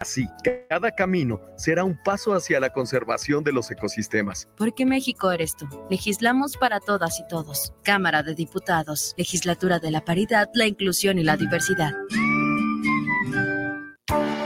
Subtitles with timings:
[0.00, 0.26] Así,
[0.70, 4.48] cada camino será un paso hacia la conservación de los ecosistemas.
[4.56, 5.66] Porque México eres tú.
[5.90, 7.74] Legislamos para todas y todos.
[7.82, 9.12] Cámara de Diputados.
[9.18, 11.92] Legislatura de la Paridad, la Inclusión y la Diversidad.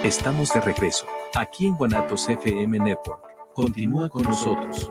[0.03, 1.07] Estamos de regreso,
[1.37, 3.23] aquí en Guanatos FM Network.
[3.55, 4.91] Continúa con nosotros.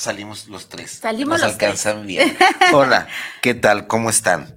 [0.00, 0.92] Salimos los tres.
[0.92, 1.70] Salimos Nos los tres.
[1.84, 2.34] alcanzan bien.
[2.72, 3.06] Hola,
[3.42, 3.86] ¿qué tal?
[3.86, 4.56] ¿Cómo están?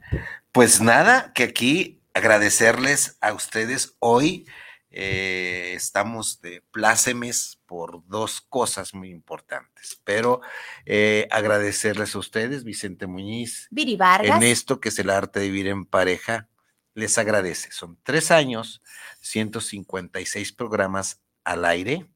[0.53, 3.97] Pues nada, que aquí agradecerles a ustedes.
[3.99, 4.47] Hoy
[4.89, 10.39] eh, estamos de plácemes por dos cosas muy importantes, pero
[10.85, 14.37] eh, agradecerles a ustedes, Vicente Muñiz, Viri Vargas.
[14.37, 16.47] en esto que es el arte de vivir en pareja,
[16.93, 17.69] les agradece.
[17.73, 18.81] Son tres años,
[19.19, 22.07] 156 programas al aire,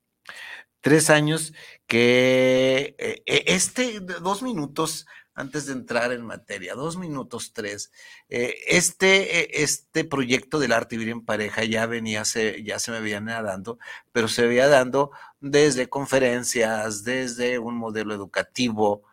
[0.81, 1.53] tres años
[1.87, 5.05] que eh, eh, este, dos minutos
[5.37, 7.91] antes de entrar en materia, dos minutos tres,
[8.27, 12.91] eh, este, eh, este proyecto del arte vivir en pareja ya venía, se, ya se
[12.91, 13.77] me venía dando,
[14.11, 19.03] pero se veía dando desde conferencias, desde un modelo educativo,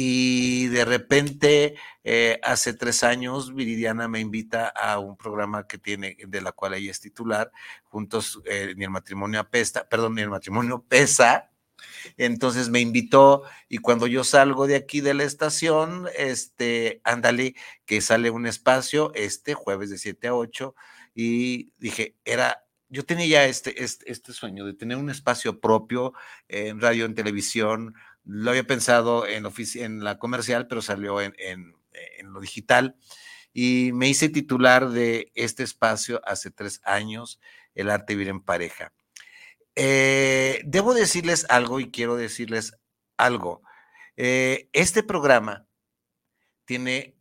[0.00, 6.16] y de repente, eh, hace tres años, Viridiana me invita a un programa que tiene,
[6.24, 7.50] de la cual ella es titular,
[7.82, 11.50] juntos, eh, ni el matrimonio apesta, perdón, ni el matrimonio pesa.
[12.16, 18.00] Entonces me invitó y cuando yo salgo de aquí de la estación, este, ándale, que
[18.00, 20.76] sale un espacio este jueves de 7 a 8
[21.12, 26.12] y dije, era, yo tenía ya este, este, este sueño de tener un espacio propio
[26.46, 27.94] en radio, en televisión,
[28.28, 31.74] lo había pensado en, la comercial, pero salió en,
[32.24, 32.94] lo digital.
[33.54, 37.40] Y me hice titular de este espacio hace tres años,
[37.74, 38.92] El arte vivir en pareja.
[39.74, 42.78] Eh, debo decirles algo y quiero decirles
[43.16, 43.62] algo.
[44.18, 45.66] Eh, este programa
[46.66, 47.16] tiene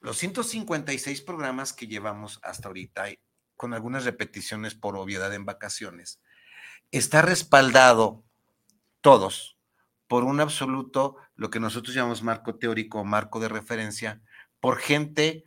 [0.00, 3.06] los 156 programas que llevamos hasta ahorita,
[3.56, 6.20] con algunas repeticiones por obviedad en vacaciones.
[6.90, 8.24] Está respaldado
[9.00, 9.56] todos
[10.10, 14.20] por un absoluto, lo que nosotros llamamos marco teórico, marco de referencia,
[14.58, 15.44] por gente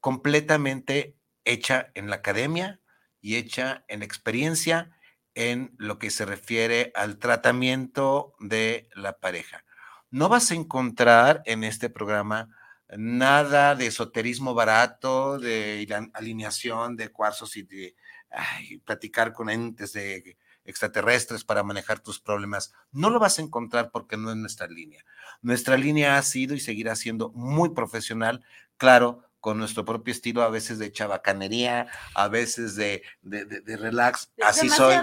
[0.00, 2.80] completamente hecha en la academia
[3.20, 4.96] y hecha en experiencia
[5.34, 9.66] en lo que se refiere al tratamiento de la pareja.
[10.10, 12.48] No vas a encontrar en este programa
[12.96, 17.94] nada de esoterismo barato, de alineación de cuarzos y de
[18.30, 22.72] ay, platicar con entes de extraterrestres para manejar tus problemas.
[22.92, 25.04] No lo vas a encontrar porque no es nuestra línea.
[25.42, 28.44] Nuestra línea ha sido y seguirá siendo muy profesional,
[28.76, 33.76] claro, con nuestro propio estilo, a veces de chabacanería, a veces de, de- de- de
[33.76, 34.32] relax.
[34.42, 34.94] Así soy.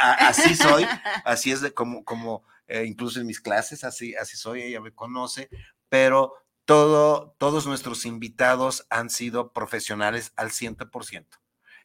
[0.00, 0.86] A- así soy,
[1.24, 4.92] así es de como, como eh, incluso en mis clases, así, así soy, ella me
[4.94, 5.48] conoce,
[5.88, 6.34] pero
[6.64, 11.26] todo, todos nuestros invitados han sido profesionales al 100%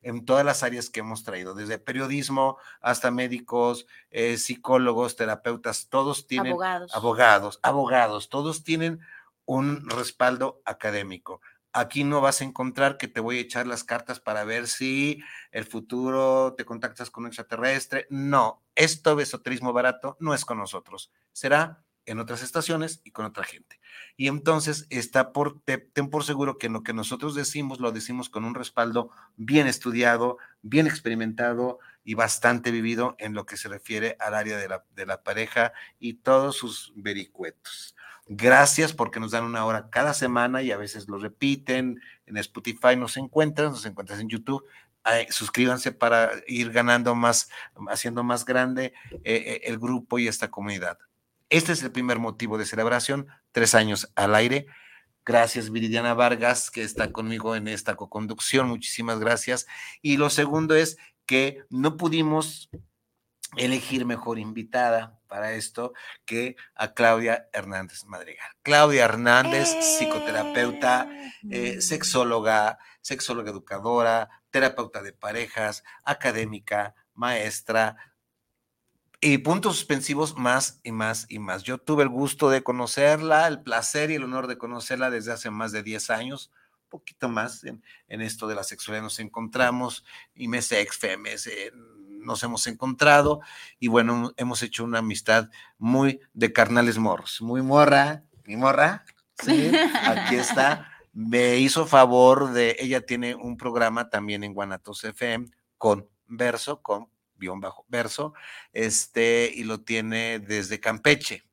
[0.02, 6.28] en todas las áreas que hemos traído, desde periodismo hasta médicos, eh, psicólogos, terapeutas, todos
[6.28, 6.96] tienen Abogados.
[6.96, 9.00] abogados, abogados, todos tienen
[9.46, 11.42] un respaldo académico.
[11.74, 15.20] Aquí no vas a encontrar que te voy a echar las cartas para ver si
[15.52, 18.08] el futuro te contactas con un extraterrestre.
[18.10, 21.12] No, esto de esoterismo barato no es con nosotros.
[21.34, 23.80] Será en otras estaciones y con otra gente.
[24.16, 28.30] Y entonces está por, te- ten por seguro que lo que nosotros decimos lo decimos
[28.30, 34.16] con un respaldo bien estudiado, bien experimentado y bastante vivido en lo que se refiere
[34.20, 37.96] al área de la, de la pareja y todos sus vericuetos.
[38.30, 42.02] Gracias porque nos dan una hora cada semana y a veces lo repiten.
[42.26, 44.66] En Spotify nos encuentran, nos encuentras en YouTube.
[45.30, 47.50] Suscríbanse para ir ganando más,
[47.88, 50.98] haciendo más grande eh, eh, el grupo y esta comunidad.
[51.50, 54.68] Este es el primer motivo de celebración, tres años al aire.
[55.26, 58.68] Gracias, Viridiana Vargas, que está conmigo en esta coconducción.
[58.68, 59.68] Muchísimas gracias.
[60.02, 62.70] Y lo segundo es que no pudimos
[63.56, 65.94] elegir mejor invitada para esto
[66.26, 68.50] que a Claudia Hernández Madrigal.
[68.62, 71.10] Claudia Hernández, psicoterapeuta,
[71.50, 77.96] eh, sexóloga, sexóloga educadora, terapeuta de parejas, académica, maestra,
[79.20, 81.64] y puntos suspensivos más y más y más.
[81.64, 85.50] Yo tuve el gusto de conocerla, el placer y el honor de conocerla desde hace
[85.50, 86.52] más de 10 años,
[86.84, 90.06] un poquito más en, esto de la sexualidad nos encontramos,
[90.36, 91.50] y me ex FEMES,
[92.20, 93.40] nos hemos encontrado
[93.80, 99.06] y bueno, hemos hecho una amistad muy de carnales morros, muy morra, mi morra,
[99.42, 99.72] sí,
[100.06, 100.92] aquí está.
[101.14, 105.48] Me hizo favor de, ella tiene un programa también en Guanatos FM
[105.80, 108.34] con verso, con guion bajo verso,
[108.74, 111.44] este, y lo tiene desde Campeche.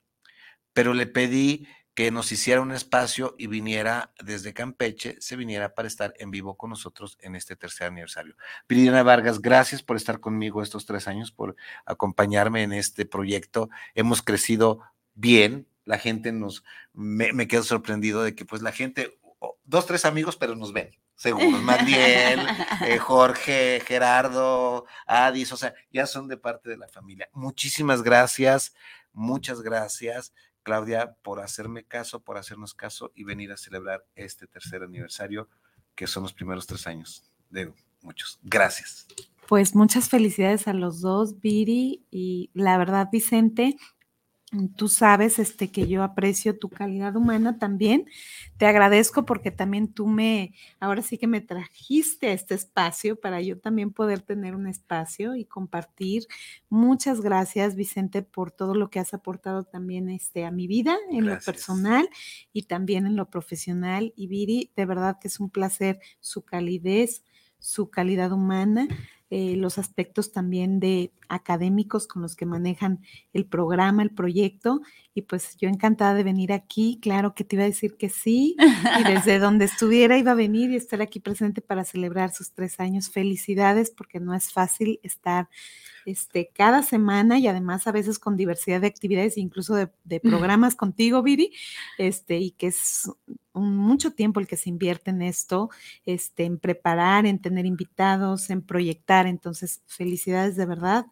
[0.72, 5.86] Pero le pedí que nos hiciera un espacio y viniera desde Campeche, se viniera para
[5.86, 8.36] estar en vivo con nosotros en este tercer aniversario.
[8.68, 11.54] Viridiana Vargas, gracias por estar conmigo estos tres años, por
[11.86, 13.70] acompañarme en este proyecto.
[13.94, 14.80] Hemos crecido
[15.14, 19.16] bien, la gente nos, me, me quedo sorprendido de que pues la gente,
[19.62, 22.40] dos, tres amigos, pero nos ven seguros, Magdiel,
[22.86, 27.28] eh, Jorge, Gerardo, Adis, o sea, ya son de parte de la familia.
[27.32, 28.74] Muchísimas gracias,
[29.12, 30.32] muchas gracias,
[30.62, 35.48] Claudia, por hacerme caso, por hacernos caso y venir a celebrar este tercer aniversario,
[35.94, 37.72] que son los primeros tres años de
[38.02, 38.38] muchos.
[38.42, 39.06] Gracias.
[39.46, 43.76] Pues muchas felicidades a los dos, Viri, y la verdad, Vicente,
[44.76, 48.06] Tú sabes este, que yo aprecio tu calidad humana también.
[48.56, 53.40] Te agradezco porque también tú me, ahora sí que me trajiste a este espacio para
[53.40, 56.26] yo también poder tener un espacio y compartir.
[56.68, 61.26] Muchas gracias, Vicente, por todo lo que has aportado también este, a mi vida en
[61.26, 62.08] lo personal
[62.52, 64.12] y también en lo profesional.
[64.16, 67.24] Y Viri, de verdad que es un placer su calidez,
[67.58, 68.86] su calidad humana.
[69.30, 73.00] Eh, los aspectos también de académicos con los que manejan
[73.32, 74.82] el programa, el proyecto.
[75.14, 78.56] Y pues yo encantada de venir aquí, claro que te iba a decir que sí,
[79.00, 82.80] y desde donde estuviera iba a venir y estar aquí presente para celebrar sus tres
[82.80, 83.10] años.
[83.10, 85.48] Felicidades, porque no es fácil estar
[86.04, 89.88] este, cada semana y además a veces con diversidad de actividades, incluso de,
[90.20, 91.52] programas contigo, Viri,
[91.98, 93.10] este, y que es
[93.54, 95.70] mucho tiempo el que se invierte en esto,
[96.04, 99.13] este, en preparar, en tener invitados, en proyectar.
[99.26, 101.06] Entonces, felicidades de verdad.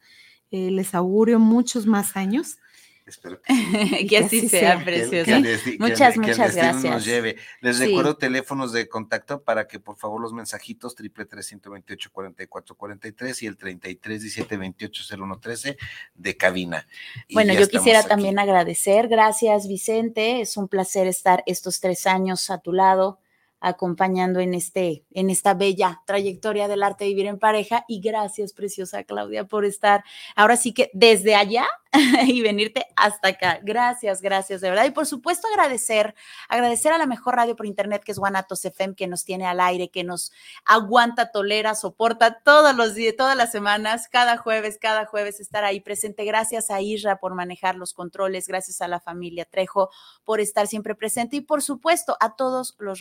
[0.51, 2.59] Eh, les auguro muchos más años
[3.05, 3.41] Espero
[4.09, 5.41] que, así sea, preciosa.
[5.79, 7.05] muchas, muchas gracias.
[7.05, 7.37] lleve.
[7.61, 12.13] Les recuerdo teléfonos de contacto para que por favor los mensajitos triple tres ciento veintiocho
[12.13, 15.41] cuarenta y cuatro cuarenta y tres y el treinta y tres diecisiete veintiocho cero uno
[15.41, 15.77] trece
[16.15, 16.87] de cabina.
[17.33, 19.09] bueno, yo quisiera también agradecer.
[19.09, 20.41] Gracias, Vicente.
[20.41, 23.19] Es un placer estar estos tres años a tu lado
[23.63, 27.85] acompañando en, este, en esta bella trayectoria del arte de vivir en pareja.
[27.89, 30.05] Y gracias, preciosa Claudia, por estar
[30.35, 31.67] ahora sí que desde allá
[32.27, 33.61] y venirte hasta acá.
[33.63, 34.87] Gracias, gracias, de verdad.
[34.87, 36.15] Y por supuesto agradecer,
[36.49, 39.61] agradecer a la mejor radio por internet que es Guanatos FM, que nos tiene al
[39.61, 40.33] aire, que nos
[40.65, 45.81] aguanta, tolera, soporta todos los días, todas las semanas, cada jueves, cada jueves estar ahí
[45.81, 46.25] presente.
[46.25, 49.91] Gracias a Isra por manejar los controles, gracias a la familia Trejo
[50.25, 53.01] por estar siempre presente y por supuesto a todos los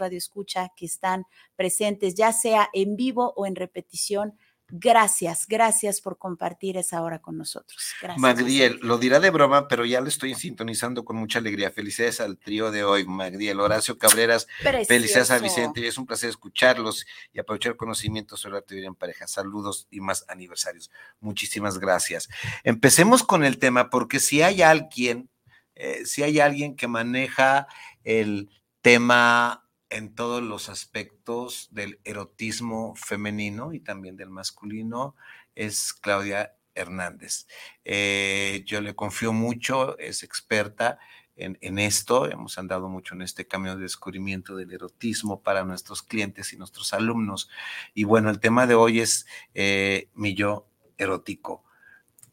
[0.75, 1.25] que están
[1.55, 4.37] presentes, ya sea en vivo o en repetición
[4.73, 7.93] Gracias, gracias por compartir esa hora con nosotros.
[8.01, 8.21] Gracias.
[8.21, 11.71] Magdiel, lo dirá de broma, pero ya lo estoy sintonizando con mucha alegría.
[11.71, 14.47] Felicidades al trío de hoy, Magdiel, Horacio Cabreras,
[14.87, 19.27] felicidades a Vicente, es un placer escucharlos y aprovechar conocimientos sobre la actividad en pareja.
[19.27, 20.89] Saludos y más aniversarios.
[21.19, 22.29] Muchísimas gracias.
[22.63, 25.29] Empecemos con el tema, porque si hay alguien,
[25.75, 27.67] eh, si hay alguien que maneja
[28.05, 28.49] el
[28.81, 35.15] tema en todos los aspectos del erotismo femenino y también del masculino
[35.53, 37.45] es Claudia Hernández.
[37.83, 40.97] Eh, yo le confío mucho, es experta
[41.35, 46.53] en, esto, hemos andado mucho en este camino de descubrimiento del erotismo para nuestros clientes
[46.53, 47.49] y nuestros alumnos.
[47.95, 50.67] Y bueno, el tema de hoy es eh, mi yo
[50.99, 51.63] erótico.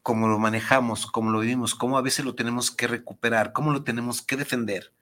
[0.03, 3.83] Cómo lo manejamos, cómo lo vivimos, cómo a veces lo tenemos que recuperar, cómo lo
[3.83, 4.93] tenemos que defender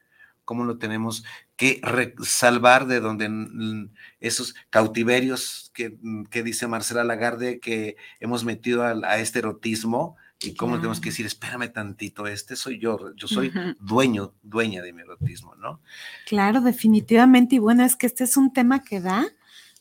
[0.47, 1.25] cómo lo tenemos
[1.57, 1.81] que
[2.23, 3.89] salvar de donde
[4.21, 5.97] esos cautiverios que,
[6.31, 11.25] que, dice Marcela Lagarde que hemos metido a, este erotismo y cómo tenemos que decir,
[11.25, 13.51] espérame tantito, este soy yo, yo soy
[13.81, 15.81] dueño, dueña de mi erotismo, ¿no?
[16.27, 17.55] Claro, definitivamente.
[17.55, 19.27] Y bueno, es que este es un tema que da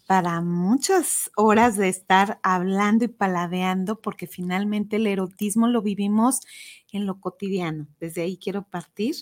[0.07, 6.41] para muchas horas de estar hablando y paladeando, porque finalmente el erotismo lo vivimos
[6.93, 7.89] en lo cotidiano.
[8.01, 9.17] Desde ahí quiero partir.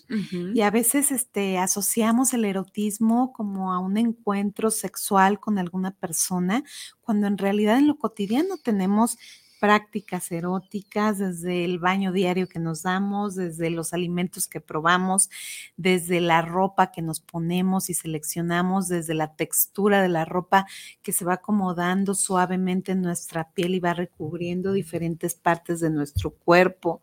[0.51, 6.63] Y a veces este, asociamos el erotismo como a un encuentro sexual con alguna persona,
[7.01, 9.17] cuando en realidad en lo cotidiano tenemos
[9.65, 15.31] prácticas eróticas, desde el baño diario que nos damos, desde los alimentos que probamos,
[15.75, 20.67] desde la ropa que nos ponemos y seleccionamos, desde la textura de la ropa
[21.01, 26.29] que se va acomodando suavemente en nuestra piel y va recubriendo diferentes partes de nuestro
[26.29, 27.01] cuerpo,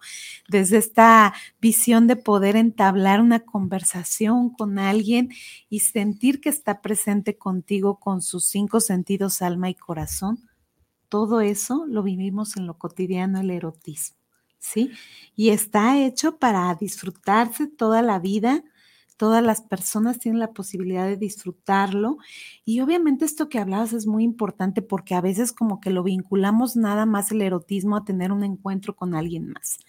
[0.49, 5.31] desde esta visión de poder entablar una conversación con alguien
[5.69, 10.51] y sentir que está presente contigo con sus cinco sentidos, alma y corazón
[11.12, 14.16] todo eso lo vivimos en lo cotidiano, el erotismo,
[14.59, 14.90] ¿sí?
[15.37, 18.64] Y está hecho para disfrutarse toda la vida.
[19.19, 22.16] Todas las personas tienen la posibilidad de disfrutarlo.
[22.64, 26.76] Y obviamente esto que hablabas es muy importante porque a veces como que lo vinculamos
[26.76, 29.81] nada más el erotismo a tener un encuentro con alguien más.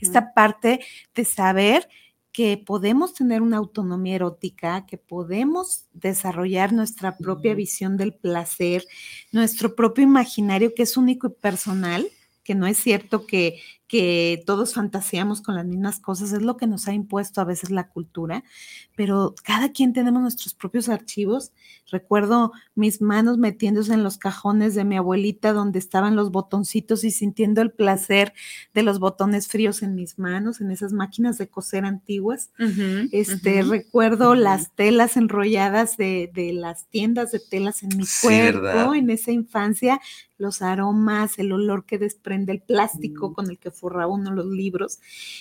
[0.00, 0.80] Esta parte
[1.14, 1.88] de saber
[2.32, 8.86] que podemos tener una autonomía erótica, que podemos desarrollar nuestra propia visión del placer,
[9.32, 12.08] nuestro propio imaginario que es único y personal,
[12.42, 13.60] que no es cierto que,
[13.92, 17.70] que todos fantaseamos con las mismas cosas, es lo que nos ha impuesto a veces
[17.70, 18.42] la cultura,
[18.96, 21.52] pero cada quien tenemos nuestros propios archivos.
[21.90, 27.10] Recuerdo mis manos metiéndose en los cajones de mi abuelita donde estaban los botoncitos y
[27.10, 28.32] sintiendo el placer
[28.72, 32.50] de los botones fríos en mis manos, en esas máquinas de coser antiguas.
[33.12, 39.10] este, Recuerdo las telas enrolladas de, de, las tiendas de telas en mi cuerpo en
[39.10, 40.00] esa infancia
[40.42, 43.32] los aromas, el olor que desprende el plástico mm.
[43.32, 45.00] con el que forra uno los libros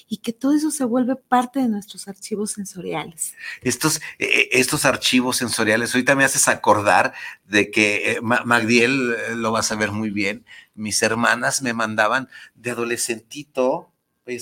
[0.10, 3.36] y que todo eso se vuelve parte de nuestros archivos sensoriales.
[3.62, 7.14] Estos, e, e, estos archivos sensoriales, ahorita me haces acordar
[7.46, 10.44] de que eh, Magdiel eh, lo vas a ver muy bien,
[10.74, 13.91] mis hermanas me mandaban de adolescentito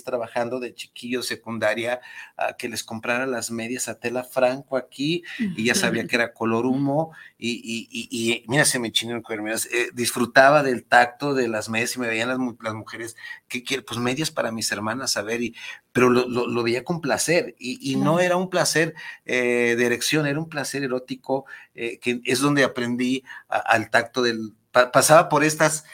[0.03, 2.01] trabajando de chiquillo secundaria
[2.37, 6.33] a que les comprara las medias a tela franco aquí y ya sabía que era
[6.33, 9.23] color humo y, y, mira, se me chinó el
[9.71, 13.15] eh, disfrutaba del tacto de las medias y me veían las, las mujeres,
[13.47, 13.83] ¿qué quiere?
[13.83, 15.55] Pues medias para mis hermanas, a ver, y,
[15.91, 18.93] pero lo, veía con placer y, no era un placer
[19.25, 24.53] eh, de erección, era un placer erótico, eh, que es donde aprendí al tacto del,
[24.71, 25.85] pasaba por estas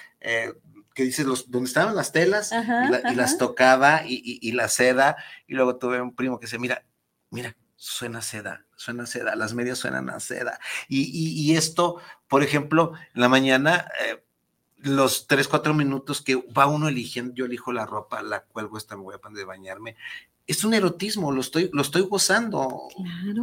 [0.95, 5.75] que dices, los, donde estaban las telas y, las tocaba y, la seda, y luego
[5.75, 6.85] tuve un primo que dice, mira,
[7.29, 10.57] mira, suena seda, suena seda, las medias suenan a seda.
[10.87, 14.23] Y, esto, por ejemplo, en la mañana, eh,
[14.77, 18.95] los tres, cuatro minutos que va uno eligiendo, yo elijo la ropa, la cuelgo, esta
[18.95, 19.97] me voy a poner de bañarme.
[20.47, 22.87] Es un erotismo, lo estoy, lo estoy gozando,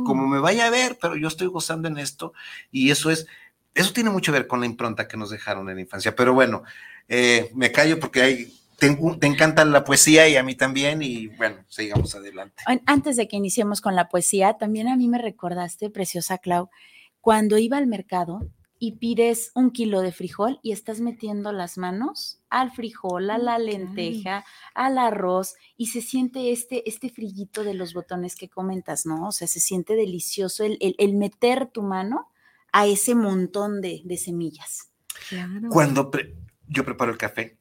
[0.06, 2.32] como me vaya a ver, pero yo estoy gozando en esto
[2.70, 3.26] y eso es,
[3.74, 6.16] eso tiene mucho que ver con la impronta que nos dejaron en la infancia.
[6.16, 6.62] Pero bueno,
[7.08, 11.28] eh, me callo porque hay, te, te, encanta la poesía y a mí también y
[11.28, 12.62] bueno, sigamos adelante.
[12.86, 16.68] Antes de que iniciemos con la poesía, también a mí me recordaste, preciosa Clau,
[17.20, 18.48] cuando iba al mercado
[18.82, 23.56] y pides un kilo de frijol y estás metiendo las manos al frijol, a la
[23.56, 24.44] lenteja,
[24.74, 29.28] al arroz y se siente este, este frillito de los botones que comentas, ¿no?
[29.28, 32.32] O sea, se siente delicioso el, el, meter tu mano
[32.72, 34.90] a ese montón de, de semillas.
[35.28, 35.68] Claro.
[35.70, 36.10] Cuando,
[36.72, 37.58] yo preparo el café.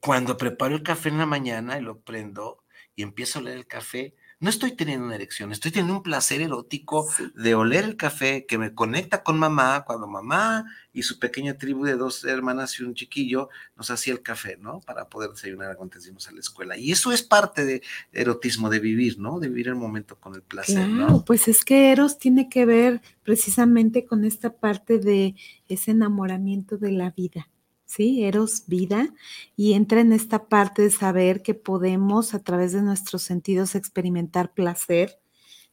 [0.00, 2.62] Cuando preparo el café en la mañana y lo prendo
[2.94, 6.42] y empiezo a oler el café, no estoy teniendo una erección, estoy teniendo un placer
[6.42, 11.56] erótico de oler el café que me conecta con mamá, cuando mamá y su pequeña
[11.56, 14.80] tribu de dos hermanas y un chiquillo nos hacía el café, ¿no?
[14.80, 16.76] Para poder desayunar cuando íbamos a la escuela.
[16.76, 19.40] Y eso es parte de erotismo, de vivir, ¿no?
[19.40, 23.00] De vivir el momento con el placer, claro, Pues es que Eros tiene que ver
[23.22, 25.34] precisamente con esta parte de
[25.68, 27.48] ese enamoramiento de la vida
[27.86, 28.24] ¿sí?
[28.24, 29.14] Eros vida
[29.56, 34.52] y entra en esta parte de saber que podemos a través de nuestros sentidos experimentar
[34.52, 35.18] placer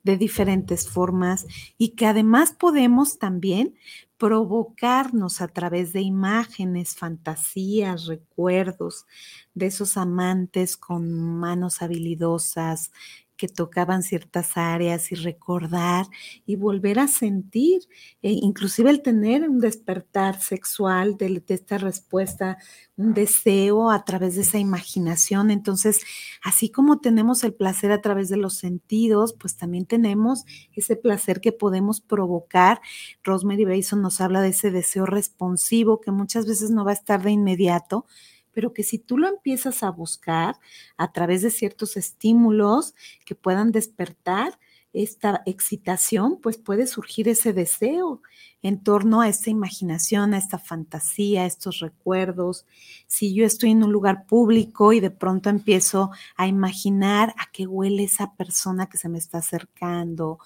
[0.03, 1.45] de diferentes formas
[1.77, 3.75] y que además podemos también
[4.17, 9.05] provocarnos a través de imágenes, fantasías, recuerdos
[9.53, 12.91] de esos amantes con manos habilidosas,
[13.35, 16.05] que tocaban ciertas áreas y recordar
[16.45, 17.81] y volver a sentir,
[18.21, 22.57] e inclusive el tener un despertar sexual de, esta respuesta,
[22.95, 25.51] un deseo a través de esa imaginación.
[25.51, 26.01] Entonces,
[26.43, 31.41] así como tenemos el placer a través de los sentidos, pues también tenemos ese placer
[31.41, 32.81] que podemos provocar.
[33.23, 37.23] Rosemary Bason nos habla de ese deseo responsivo que muchas veces no va a estar
[37.23, 38.05] de inmediato,
[38.53, 40.55] pero que si tú lo empiezas a buscar
[40.97, 42.95] a través de ciertos estímulos
[43.25, 44.57] que puedan despertar
[44.93, 48.21] esta excitación, pues puede surgir ese deseo
[48.61, 52.65] en torno a esta imaginación, a esta fantasía, a estos recuerdos.
[53.07, 57.65] Si yo estoy en un lugar público y de pronto empiezo a imaginar a qué
[57.65, 60.37] huele esa persona que se me está acercando,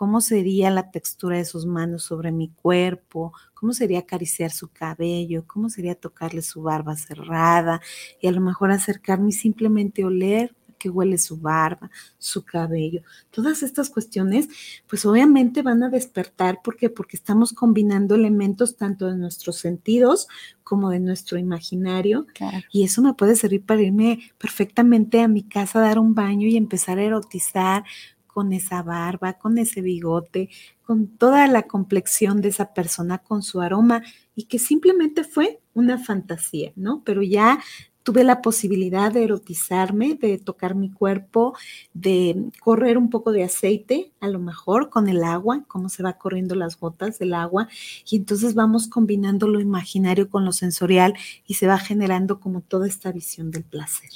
[0.00, 5.44] cómo sería la textura de sus manos sobre mi cuerpo, cómo sería acariciar su cabello,
[5.46, 7.82] cómo sería tocarle su barba cerrada
[8.18, 13.02] y a lo mejor acercarme y simplemente oler que huele su barba, su cabello.
[13.30, 14.48] Todas estas cuestiones,
[14.88, 20.28] pues obviamente van a despertar porque porque estamos combinando elementos tanto de nuestros sentidos
[20.64, 22.26] como de nuestro imaginario.
[22.72, 26.48] Y eso me puede servir para irme perfectamente a mi casa a dar un baño
[26.48, 27.84] y empezar a erotizar
[28.32, 30.48] con esa barba, con ese bigote,
[30.82, 34.02] con toda la complexión de esa persona, con su aroma,
[34.34, 37.02] y que simplemente fue una fantasía, ¿no?
[37.04, 37.60] Pero ya
[38.02, 41.54] tuve la posibilidad de erotizarme, de tocar mi cuerpo,
[41.92, 46.14] de correr un poco de aceite, a lo mejor con el agua, cómo se va
[46.14, 47.68] corriendo las gotas del agua,
[48.08, 51.14] y entonces vamos combinando lo imaginario con lo sensorial
[51.46, 54.10] y se va generando como toda esta visión del placer.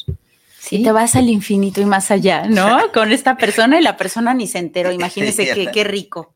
[0.65, 2.79] Sí, te vas al infinito y más allá, ¿no?
[2.95, 4.93] Con esta persona y la persona ni se enteró.
[4.93, 6.35] Imagínense qué, qué rico.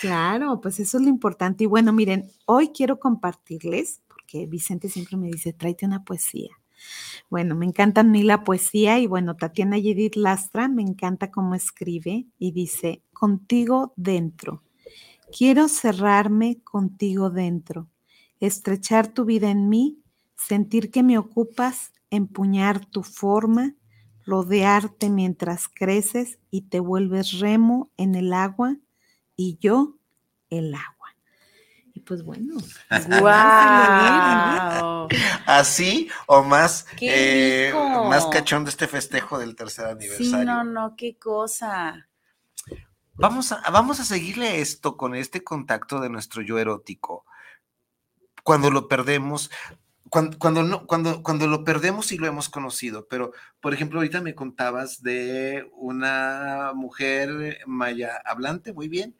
[0.00, 1.64] Claro, pues eso es lo importante.
[1.64, 6.50] Y bueno, miren, hoy quiero compartirles, porque Vicente siempre me dice, tráete una poesía.
[7.28, 11.54] Bueno, me encanta a mí la poesía y bueno, Tatiana Yedid Lastra me encanta cómo
[11.54, 14.62] escribe y dice, contigo dentro.
[15.36, 17.88] Quiero cerrarme contigo dentro,
[18.40, 19.98] estrechar tu vida en mí,
[20.36, 23.74] sentir que me ocupas, empuñar tu forma,
[24.24, 28.76] rodearte mientras creces y te vuelves remo en el agua
[29.36, 29.96] y yo
[30.50, 30.98] el agua
[32.08, 32.54] pues bueno.
[33.20, 35.08] ¡Wow!
[35.46, 37.72] Así o más, eh,
[38.08, 40.38] más cachón de este festejo del tercer aniversario.
[40.38, 42.08] Sí, no, no, qué cosa.
[43.14, 47.26] Vamos a, vamos a seguirle esto con este contacto de nuestro yo erótico.
[48.42, 49.50] Cuando lo perdemos,
[50.10, 54.20] cuando, cuando, no, cuando, cuando lo perdemos y lo hemos conocido, pero por ejemplo, ahorita
[54.20, 59.16] me contabas de una mujer maya hablante, muy bien,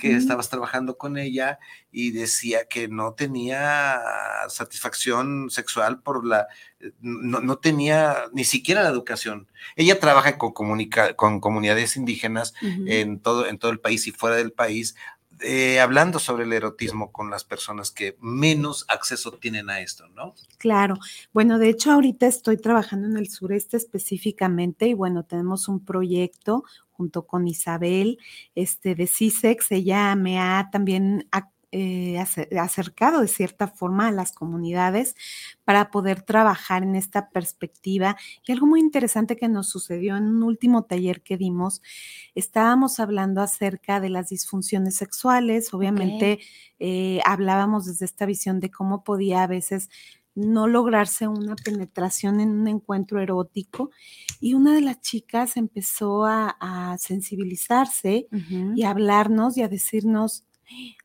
[0.00, 1.58] que estabas trabajando con ella
[1.92, 4.00] y decía que no tenía
[4.48, 6.48] satisfacción sexual por la,
[6.80, 9.48] eh, no, tenía ni siquiera la educación.
[9.76, 14.52] Ella trabaja con, con comunidades indígenas en, todo, en todo el país y fuera del
[14.52, 14.96] país,
[15.40, 20.34] eh, hablando sobre el erotismo con las personas que menos acceso tienen a esto, ¿no?
[20.58, 20.96] Claro.
[21.32, 26.64] Bueno, de hecho, ahorita estoy trabajando en el sureste específicamente y bueno, tenemos un proyecto,
[26.96, 28.18] junto con Isabel
[28.54, 29.70] este, de CISEX.
[29.72, 31.28] Ella me ha también
[31.78, 32.18] eh,
[32.58, 35.14] acercado de cierta forma a las comunidades
[35.62, 38.16] para poder trabajar en esta perspectiva.
[38.46, 41.82] Y algo muy interesante que nos sucedió en un último taller que dimos,
[42.34, 46.38] estábamos hablando acerca de las disfunciones sexuales, obviamente
[46.78, 49.90] eh, hablábamos desde esta visión de cómo podía a veces
[50.34, 53.90] no lograrse una penetración en un encuentro erótico.
[54.40, 58.28] Y una de las chicas empezó a, sensibilizarse
[58.74, 60.46] y a hablarnos y a decirnos,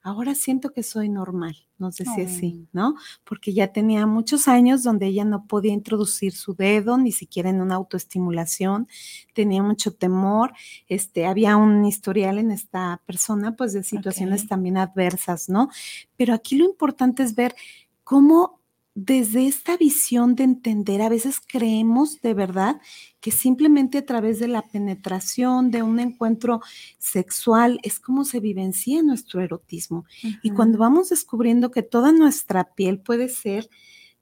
[0.02, 2.95] ahora siento que soy normal, nos decía así, ¿no?
[3.24, 7.62] Porque ya tenía muchos años donde ella no podía introducir su dedo, ni siquiera en
[7.62, 8.88] una autoestimulación,
[9.34, 10.54] tenía mucho temor,
[10.88, 15.69] este, había un historial en esta persona, pues de situaciones también adversas, ¿no?
[16.17, 17.56] Pero aquí lo importante es ver
[18.04, 18.61] cómo
[18.93, 22.82] desde esta visión de entender, a veces creemos de verdad
[23.21, 26.62] que simplemente a través de la penetración, de un encuentro
[26.97, 30.06] sexual, es como se vivencia nuestro erotismo.
[30.43, 33.69] Y cuando vamos descubriendo que toda nuestra piel puede ser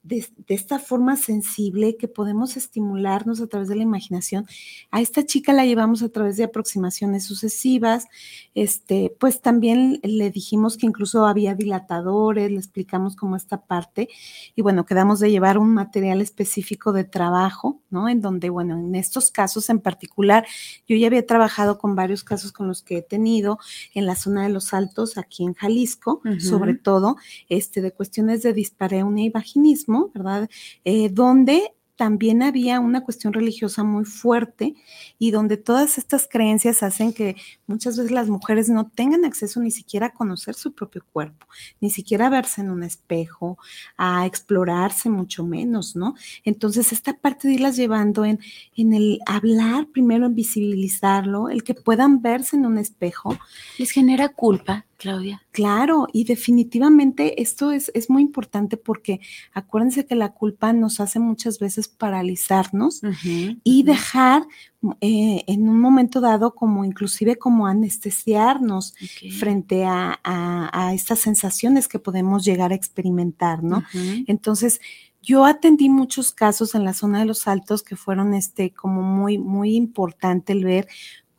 [0.02, 4.46] de, esta forma sensible que podemos estimularnos a través de la imaginación.
[4.90, 8.06] A esta chica la llevamos a través de aproximaciones sucesivas,
[8.54, 14.08] este, pues también le dijimos que incluso había dilatadores, le explicamos cómo esta parte,
[14.56, 18.08] y bueno, quedamos de llevar un material específico de trabajo, ¿no?
[18.08, 20.46] En donde, bueno, en estos casos en particular,
[20.88, 23.58] yo ya había trabajado con varios casos con los que he tenido
[23.94, 27.16] en la zona de los altos, aquí en Jalisco, sobre todo,
[27.48, 30.48] este, de cuestiones de dispareunia y vaginismo ¿verdad?
[30.84, 34.74] Eh, donde también había una cuestión religiosa muy fuerte
[35.18, 39.70] y donde todas estas creencias hacen que muchas veces las mujeres no tengan acceso ni
[39.70, 41.46] siquiera a conocer su propio cuerpo,
[41.78, 43.58] ni siquiera a verse en un espejo,
[43.98, 46.14] a explorarse mucho menos, ¿no?
[46.42, 48.38] Entonces, esta parte de irlas llevando en,
[48.78, 53.38] en el hablar, primero en visibilizarlo, el que puedan verse en un espejo.
[53.76, 54.86] Les genera culpa.
[55.00, 55.42] Claudia.
[55.50, 59.20] Claro, y definitivamente esto es, es, muy importante porque
[59.54, 63.00] acuérdense que la culpa nos hace muchas veces paralizarnos
[63.64, 64.42] y dejar
[65.00, 68.94] eh, en un momento dado como inclusive como anestesiarnos
[69.38, 73.82] frente a, a, estas sensaciones que podemos llegar a experimentar, ¿no?
[74.26, 74.82] Entonces,
[75.22, 79.38] yo atendí muchos casos en la zona de los altos que fueron este como muy,
[79.38, 80.88] muy importante el ver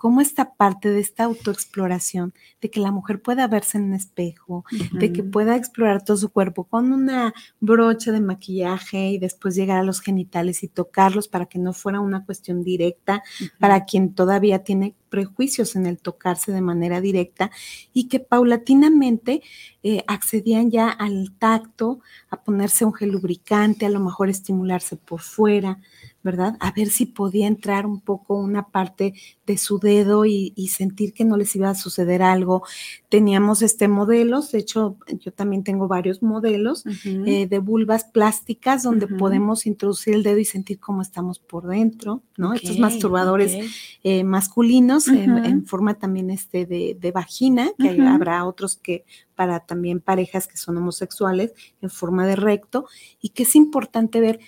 [0.02, 4.66] cómo esta parte de esta autoexploración, de que la mujer pueda verse en un espejo,
[4.94, 9.78] de que pueda explorar todo su cuerpo con una brocha de maquillaje y después llegar
[9.78, 13.22] a los genitales y tocarlos para que no fuera una cuestión directa
[13.60, 17.52] para quien todavía tiene prejuicios en el tocarse de manera directa
[17.94, 19.44] y que paulatinamente
[19.84, 25.22] eh, accedían ya al tacto, a ponerse un gel lubricante, a lo mejor estimularse por
[25.22, 25.80] fuera,
[26.24, 26.56] ¿verdad?
[26.60, 29.14] A ver si podía entrar un poco una parte
[29.46, 32.64] de su dedo y, sentir que no les iba a suceder algo.
[33.10, 39.08] Teníamos este modelos, de hecho yo también tengo varios modelos eh, de vulvas plásticas donde
[39.08, 42.54] podemos introducir el dedo y sentir cómo estamos por dentro, ¿no?
[42.54, 43.70] Estos masturbadores
[44.04, 50.48] eh, masculinos en, forma también este de, vagina, que habrá otros que para también parejas
[50.48, 52.86] que son homosexuales en forma de recto
[53.22, 54.40] y que es importante ver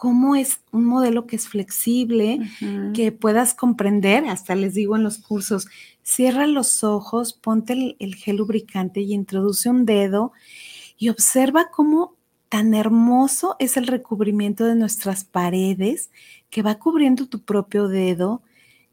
[0.00, 2.40] cómo es un modelo que es flexible,
[2.94, 5.68] que puedas comprender, hasta les digo en los cursos,
[6.02, 10.32] cierra los ojos, ponte el, gel lubricante y introduce un dedo
[10.96, 12.16] y observa cómo
[12.48, 16.10] tan hermoso es el recubrimiento de nuestras paredes
[16.48, 18.40] que va cubriendo tu propio dedo,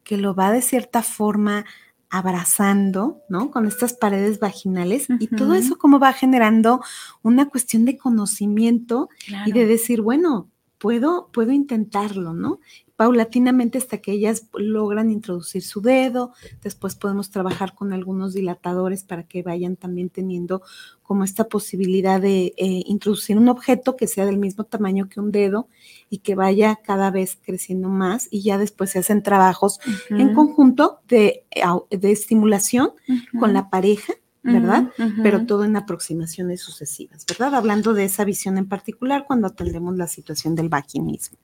[0.07, 1.65] que lo va de cierta forma
[2.09, 3.51] abrazando, ¿no?
[3.51, 6.81] Con estas paredes vaginales y todo eso como va generando
[7.23, 9.09] una cuestión de conocimiento
[9.45, 12.61] y de decir, bueno, puedo, puedo intentarlo, ¿no?
[12.97, 16.33] Paulatinamente hasta que ellas logran introducir su dedo,
[16.63, 20.63] después podemos trabajar con algunos dilatadores para que vayan también teniendo
[21.03, 25.31] como esta posibilidad de eh, introducir un objeto que sea del mismo tamaño que un
[25.31, 25.69] dedo
[26.09, 29.79] y que vaya cada vez creciendo más y ya después se hacen trabajos
[30.09, 31.45] en conjunto de,
[31.91, 32.93] de estimulación
[33.39, 34.91] con la pareja ¿verdad?
[35.23, 37.55] Pero todo en aproximaciones sucesivas, ¿verdad?
[37.55, 41.37] Hablando de esa visión en particular cuando atendemos la situación del vaginismo.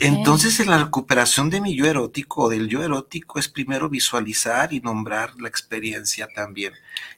[0.00, 4.72] Entonces, en la recuperación de mi yo erótico o del yo erótico es primero visualizar
[4.72, 6.72] y nombrar la experiencia también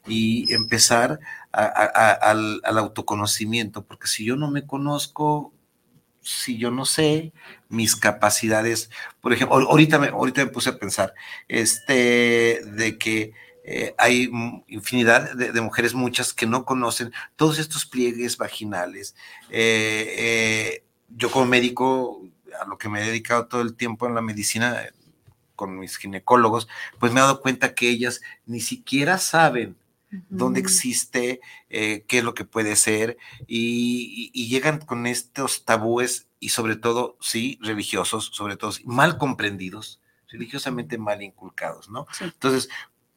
[0.07, 1.21] y empezar
[1.53, 5.53] al, autoconocimiento, porque si yo no me conozco,
[6.21, 7.33] si yo no sé
[7.69, 8.90] mis capacidades,
[9.21, 11.14] por ejemplo, ahorita me, ahorita me puse a pensar,
[11.49, 13.33] este, de que
[13.72, 14.28] eh, hay
[14.66, 19.14] infinidad de, mujeres, muchas, que no conocen todos estos pliegues vaginales.
[19.48, 22.20] Eh, eh, yo como médico,
[22.61, 24.76] a lo que me he dedicado todo el tiempo en la medicina,
[25.54, 26.66] con mis ginecólogos,
[26.98, 29.76] pues me he dado cuenta que ellas ni siquiera saben
[30.28, 36.74] dónde existe, qué es lo que puede ser, y, llegan con estos tabúes y sobre
[36.74, 42.06] todo, sí, religiosos, sobre todo mal comprendidos, religiosamente mal inculcados, ¿no?
[42.20, 42.68] Entonces,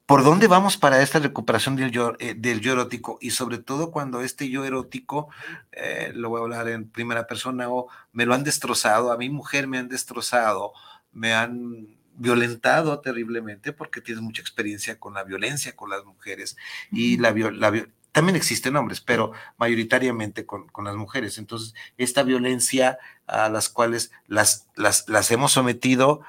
[0.06, 3.18] ¿Por dónde vamos para esta recuperación del yo, eh, del yo erótico?
[3.22, 5.30] Y sobre todo cuando este yo erótico,
[5.72, 9.30] eh, lo voy a hablar en primera persona, o me lo han destrozado, a mi
[9.30, 10.74] mujer me han destrozado,
[11.14, 16.58] me han violentado terriblemente porque tienes mucha experiencia con la violencia con las mujeres
[16.92, 17.72] y la, la
[18.14, 21.40] también existen hombres, pero mayoritariamente con, con, las mujeres.
[21.40, 26.22] Entonces, esta violencia a las cuales las, las, las hemos sometido,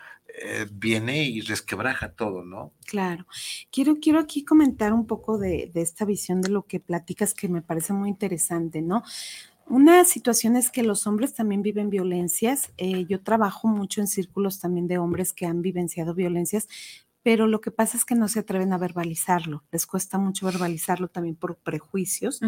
[0.43, 2.73] eh, viene y resquebraja todo, ¿no?
[2.87, 3.27] Claro.
[3.71, 7.63] Quiero, quiero aquí comentar un poco de, esta visión de lo que platicas que me
[7.63, 9.05] parece muy interesante, ¿no?
[9.67, 12.73] Una situación es que los hombres también viven violencias.
[12.79, 16.69] Eh, yo trabajo mucho en círculos también de hombres que han vivenciado violencias,
[17.25, 21.09] pero lo que pasa es que no se atreven a verbalizarlo, les cuesta mucho verbalizarlo
[21.09, 22.39] también por prejuicios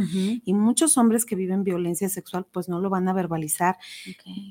[0.45, 3.79] y muchos hombres que viven violencia sexual pues no lo van a verbalizar.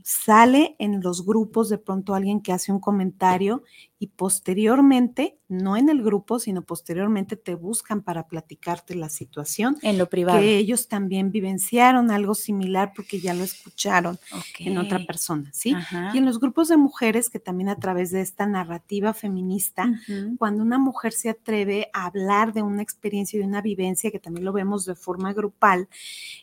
[0.03, 3.61] Sale en los grupos de pronto alguien que hace un comentario
[3.97, 9.77] y posteriormente, no en el grupo, sino posteriormente te buscan para platicarte la situación.
[9.81, 10.39] En lo privado.
[10.39, 14.19] Que ellos también vivenciaron algo similar porque ya lo escucharon
[14.60, 15.73] en otra persona, ¿sí?
[16.13, 19.89] Y en los grupos de mujeres que también a través de esta narrativa feminista,
[20.38, 24.19] cuando una mujer se atreve a hablar de una experiencia y de una vivencia, que
[24.19, 25.88] también lo vemos de forma grupal,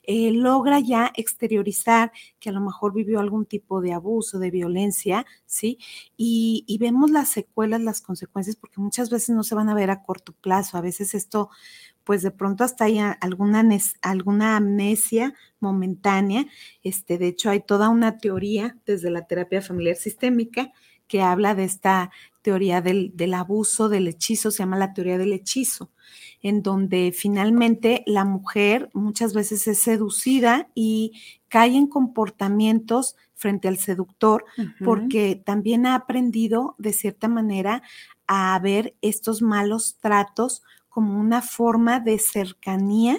[0.05, 5.27] eh, logra ya exteriorizar que a lo mejor vivió algún tipo de abuso, de violencia,
[5.53, 5.79] ¿sí?
[6.17, 10.03] Y, vemos las secuelas, las consecuencias, porque muchas veces no se van a ver a
[10.03, 10.79] corto plazo.
[10.79, 11.51] A veces esto,
[12.05, 13.63] pues de pronto hasta hay alguna,
[14.01, 16.47] alguna amnesia momentánea.
[16.83, 20.73] Este, de hecho, hay toda una teoría desde la terapia familiar sistémica
[21.07, 22.11] que habla de esta
[22.43, 25.91] teoría del, del abuso, del hechizo, se llama la teoría del hechizo
[26.43, 31.13] en donde finalmente la mujer muchas veces es seducida y
[31.49, 34.45] cae en comportamientos frente al seductor
[34.85, 37.83] porque también ha aprendido de cierta manera
[38.27, 43.19] a ver estos malos tratos como una forma de cercanía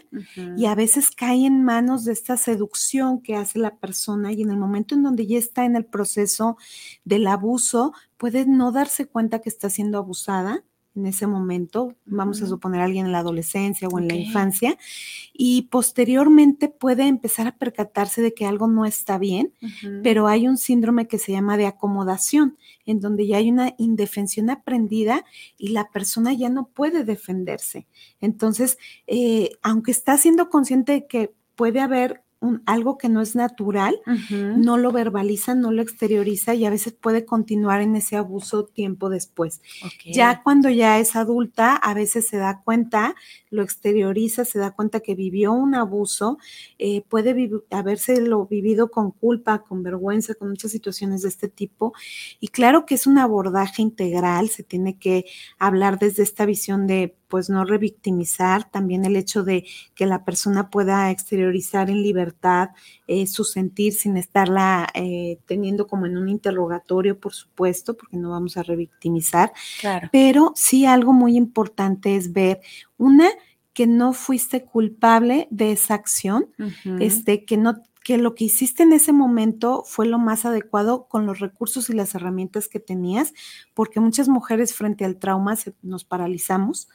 [0.55, 4.51] y a veces cae en manos de esta seducción que hace la persona y en
[4.51, 6.55] el momento en donde ya está en el proceso
[7.03, 10.63] del abuso puede no darse cuenta que está siendo abusada
[10.95, 14.77] en ese momento, vamos a suponer alguien en la adolescencia o en la infancia,
[15.33, 19.53] y posteriormente puede empezar a percatarse de que algo no está bien,
[20.03, 24.49] pero hay un síndrome que se llama de acomodación, en donde ya hay una indefensión
[24.49, 25.25] aprendida
[25.57, 27.87] y la persona ya no puede defenderse.
[28.21, 28.77] Entonces,
[29.07, 32.22] eh, aunque está siendo consciente de que puede haber
[32.65, 37.25] algo que no es natural, no lo verbaliza, no lo exterioriza y a veces puede
[37.25, 39.61] continuar en ese abuso tiempo después.
[40.05, 43.15] Ya cuando ya es adulta, a veces se da cuenta,
[43.49, 46.37] lo exterioriza, se da cuenta que vivió un abuso,
[46.79, 51.93] eh, puede haberse lo vivido con culpa, con vergüenza, con muchas situaciones de este tipo.
[52.39, 55.25] Y claro que es un abordaje integral, se tiene que
[55.57, 59.65] hablar desde esta visión de pues no revictimizar, también el hecho de
[59.95, 62.69] que la persona pueda exteriorizar en libertad
[63.07, 68.29] eh, su sentir sin estarla eh, teniendo como en un interrogatorio, por supuesto, porque no
[68.29, 69.51] vamos a revictimizar.
[69.81, 70.09] Claro.
[70.11, 72.61] Pero sí algo muy importante es ver
[72.97, 73.29] una
[73.73, 76.49] que no fuiste culpable de esa acción,
[76.99, 81.25] este, que no que lo que hiciste en ese momento fue lo más adecuado con
[81.25, 83.33] los recursos y las herramientas que tenías,
[83.73, 86.89] porque muchas mujeres frente al trauma nos paralizamos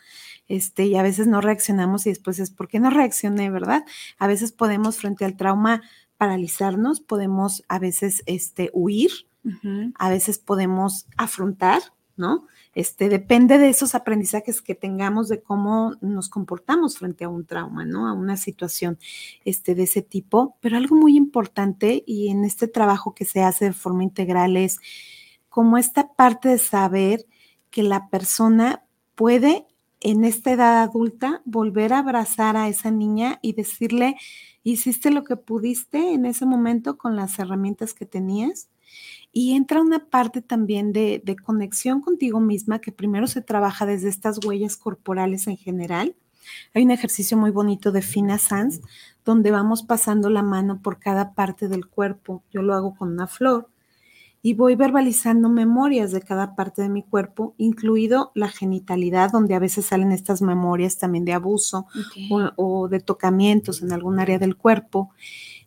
[0.48, 3.84] este, y a veces no reaccionamos y después es, ¿por qué no reaccioné, verdad?
[4.18, 5.82] A veces podemos frente al trauma
[6.18, 9.10] paralizarnos, podemos a veces este, huir,
[9.94, 11.80] a veces podemos afrontar,
[12.18, 12.46] ¿no?
[12.74, 17.84] Este, depende de esos aprendizajes que tengamos de cómo nos comportamos frente a un trauma,
[17.84, 18.06] ¿no?
[18.06, 18.98] A una situación
[19.44, 20.56] este, de ese tipo.
[20.60, 24.78] Pero algo muy importante y en este trabajo que se hace de forma integral es
[25.48, 27.26] como esta parte de saber
[27.70, 29.66] que la persona puede
[30.00, 34.16] en esta edad adulta volver a abrazar a esa niña y decirle,
[34.62, 38.68] hiciste lo que pudiste en ese momento con las herramientas que tenías.
[39.40, 44.44] Y entra una parte también de, conexión contigo misma, que primero se trabaja desde estas
[44.44, 46.16] huellas corporales en general.
[46.74, 48.80] Hay un ejercicio muy bonito de Fina Sanz,
[49.24, 52.42] donde vamos pasando la mano por cada parte del cuerpo.
[52.50, 53.68] Yo lo hago con una flor
[54.42, 59.60] y voy verbalizando memorias de cada parte de mi cuerpo, incluido la genitalidad, donde a
[59.60, 61.86] veces salen estas memorias también de abuso
[62.56, 65.10] o, de tocamientos en algún área del cuerpo.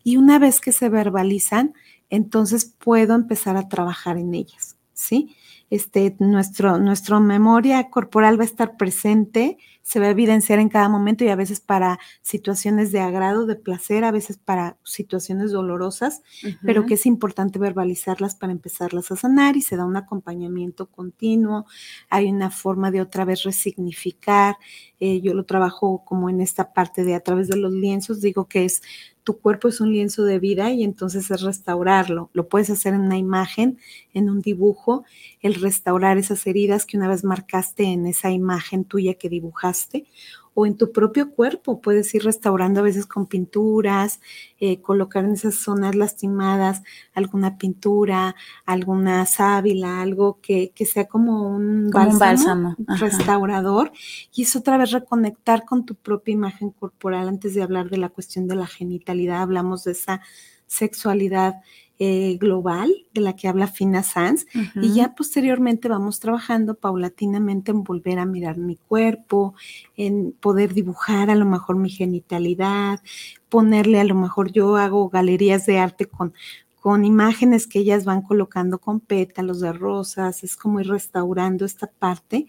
[0.04, 1.74] Y una vez que se verbalizan,
[2.12, 5.36] entonces puedo empezar a trabajar en ellas, ¿sí?
[5.72, 10.90] Este, nuestro, nuestra memoria corporal va a estar presente se va a evidenciar en cada
[10.90, 16.22] momento y a veces para situaciones de agrado, de placer, a veces para situaciones dolorosas,
[16.64, 21.66] pero que es importante verbalizarlas para empezarlas a sanar y se da un acompañamiento continuo.
[22.10, 24.56] Hay una forma de otra vez resignificar.
[25.00, 28.48] Eh, yo lo trabajo como en esta parte de a través de los lienzos, digo
[28.48, 28.82] que es
[29.24, 32.30] tu cuerpo es un lienzo de vida y entonces es restaurarlo.
[32.34, 33.78] Lo puedes hacer en una imagen,
[34.14, 35.04] en un dibujo,
[35.42, 40.06] el restaurar esas heridas que una vez marcaste en esa imagen tuya que dibujaste
[40.54, 41.82] o en tu propio cuerpo.
[41.82, 44.20] Puedes ir restaurando a veces con pinturas,
[44.60, 46.84] eh, colocar en esas zonas lastimadas
[47.14, 48.36] alguna pintura,
[48.66, 53.92] alguna sábila, algo que, sea como un bálsamo, restaurador.
[54.34, 57.28] Y es otra vez reconectar con tu propia imagen corporal.
[57.28, 60.22] Antes de hablar de la cuestión de la genitalidad, hablamos de esa
[60.68, 61.56] sexualidad
[62.04, 67.84] eh, global de la que habla Fina Sanz y ya posteriormente vamos trabajando paulatinamente en
[67.84, 69.54] volver a mirar mi cuerpo,
[69.96, 73.02] en poder dibujar a lo mejor mi genitalidad,
[73.50, 76.34] ponerle a lo mejor yo hago galerías de arte con
[76.82, 81.86] con imágenes que ellas van colocando con pétalos de rosas, es como ir restaurando esta
[81.86, 82.48] parte.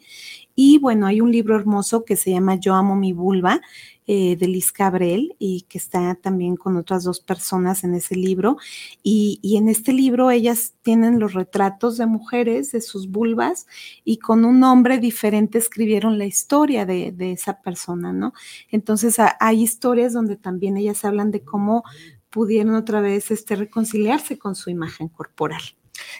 [0.54, 3.60] Y bueno, hay un libro hermoso que se llama Yo amo mi vulva,
[4.14, 8.59] eh, de Liz Cabrel y que está también con otras dos personas en ese libro.
[9.03, 13.66] Y, en este libro ellas tienen los retratos de mujeres, de sus vulvas,
[14.05, 18.35] y con un nombre diferente escribieron la historia de, esa persona, ¿no?
[18.70, 21.83] Entonces hay historias donde también ellas hablan de cómo
[22.29, 25.62] pudieron otra vez este, reconciliarse con su imagen corporal.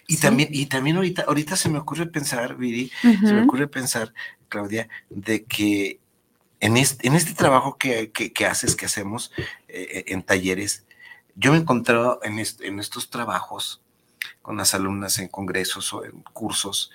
[0.09, 4.15] Y también, y también ahorita, ahorita se me ocurre pensar, Viri, se me ocurre pensar,
[4.49, 6.01] Claudia, de que
[6.63, 8.13] en este, en este trabajo que,
[8.49, 9.33] haces, que hacemos
[9.67, 10.87] eh, eh, en talleres,
[11.35, 13.83] yo me he encontrado en, en, estos trabajos
[14.43, 16.93] con las alumnas en congresos o en cursos,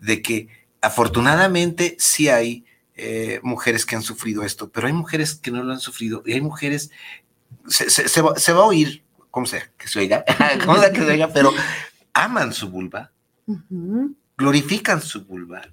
[0.00, 0.48] de que
[0.80, 2.64] afortunadamente sí hay
[2.96, 6.32] eh, mujeres que han sufrido esto, pero hay mujeres que no lo han sufrido y
[6.32, 6.90] hay mujeres,
[7.66, 10.24] se, va, a oír, como sea, que se oiga,
[10.64, 11.52] como sea que se oiga, pero
[12.14, 13.12] aman su vulva,
[14.38, 15.68] glorifican su vulva,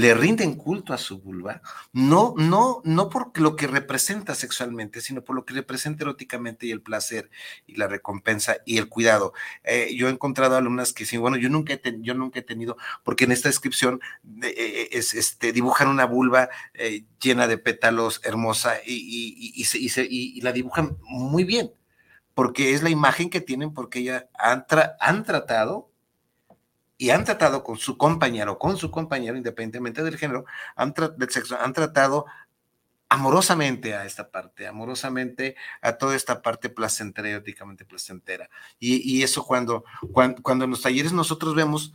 [0.00, 1.60] le rinden culto a su vulva,
[1.92, 6.70] no, no, no por lo que representa sexualmente, sino por lo que representa eróticamente y
[6.70, 7.30] el placer
[7.66, 9.34] y la recompensa y el cuidado.
[9.62, 12.78] Eh, yo he encontrado alumnas que dicen, bueno, yo nunca he, yo nunca he tenido,
[13.04, 14.00] porque en esta descripción
[14.42, 20.96] eh, es, este, dibujan una vulva eh, llena de pétalos, hermosa, y, y, la dibujan
[21.02, 21.72] muy bien,
[22.32, 24.64] porque es la imagen que tienen, porque ya han,
[24.98, 25.89] han tratado
[27.00, 30.44] y han tratado con su compañero, con su compañero, independientemente del género,
[31.16, 32.26] del sexo, han tratado
[33.08, 38.50] amorosamente a esta parte, amorosamente a toda esta parte placentera, eróticamente placentera.
[38.78, 39.82] Y, eso cuando,
[40.12, 41.94] cuando, en los talleres nosotros vemos,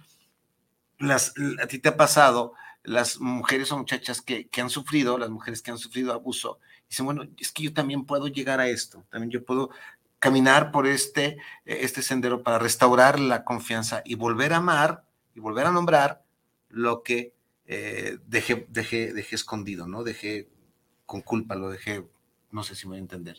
[0.97, 5.29] las, a ti te ha pasado, las mujeres o muchachas que, que han sufrido, las
[5.29, 6.57] mujeres que han sufrido abuso,
[6.89, 9.69] dicen, bueno, es que yo también puedo llegar a esto, también yo puedo
[10.19, 15.67] caminar por este, este sendero para restaurar la confianza y volver a amar y volver
[15.67, 16.23] a nombrar
[16.69, 17.33] lo que
[17.67, 20.03] eh, dejé, dejé, dejé escondido, ¿no?
[20.03, 20.49] Dejé
[21.05, 22.05] con culpa, lo dejé,
[22.51, 23.35] no sé si me voy a entender.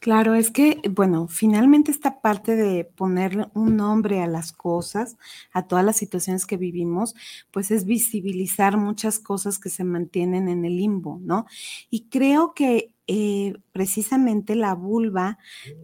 [0.00, 5.18] Claro, es que, bueno, finalmente esta parte de poner un nombre a las cosas,
[5.52, 7.14] a todas las situaciones que vivimos,
[7.50, 11.44] pues es visibilizar muchas cosas que se mantienen en el limbo, ¿no?
[11.90, 15.36] Y creo que eh, precisamente la vulva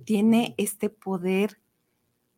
[0.04, 1.60] tiene este poder,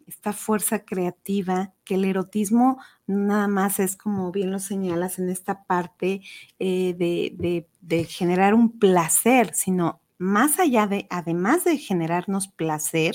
[0.07, 5.65] esta fuerza creativa, que el erotismo nada más es como bien lo señalas en esta
[5.65, 6.23] parte
[6.59, 13.15] eh, de, generar un placer, sino más allá de, además de generarnos placer,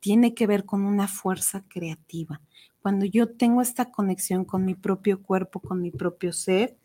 [0.00, 2.40] tiene que ver con una fuerza creativa.
[2.78, 6.78] Cuando yo tengo esta conexión con mi propio cuerpo, con mi propio ser,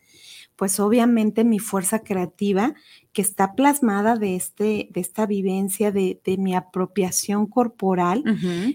[0.62, 2.76] pues obviamente mi fuerza creativa
[3.12, 8.22] que está plasmada de, este, de esta vivencia de, mi apropiación corporal,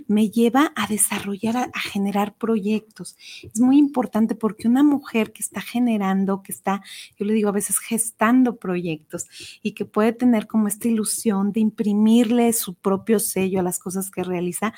[0.05, 3.15] me lleva a desarrollar, a, generar proyectos.
[3.41, 6.81] Es muy importante porque una mujer que está generando, que está,
[7.17, 9.25] yo le digo a veces, gestando proyectos
[9.63, 14.11] y que puede tener como esta ilusión de imprimirle su propio sello a las cosas
[14.11, 14.73] que realiza,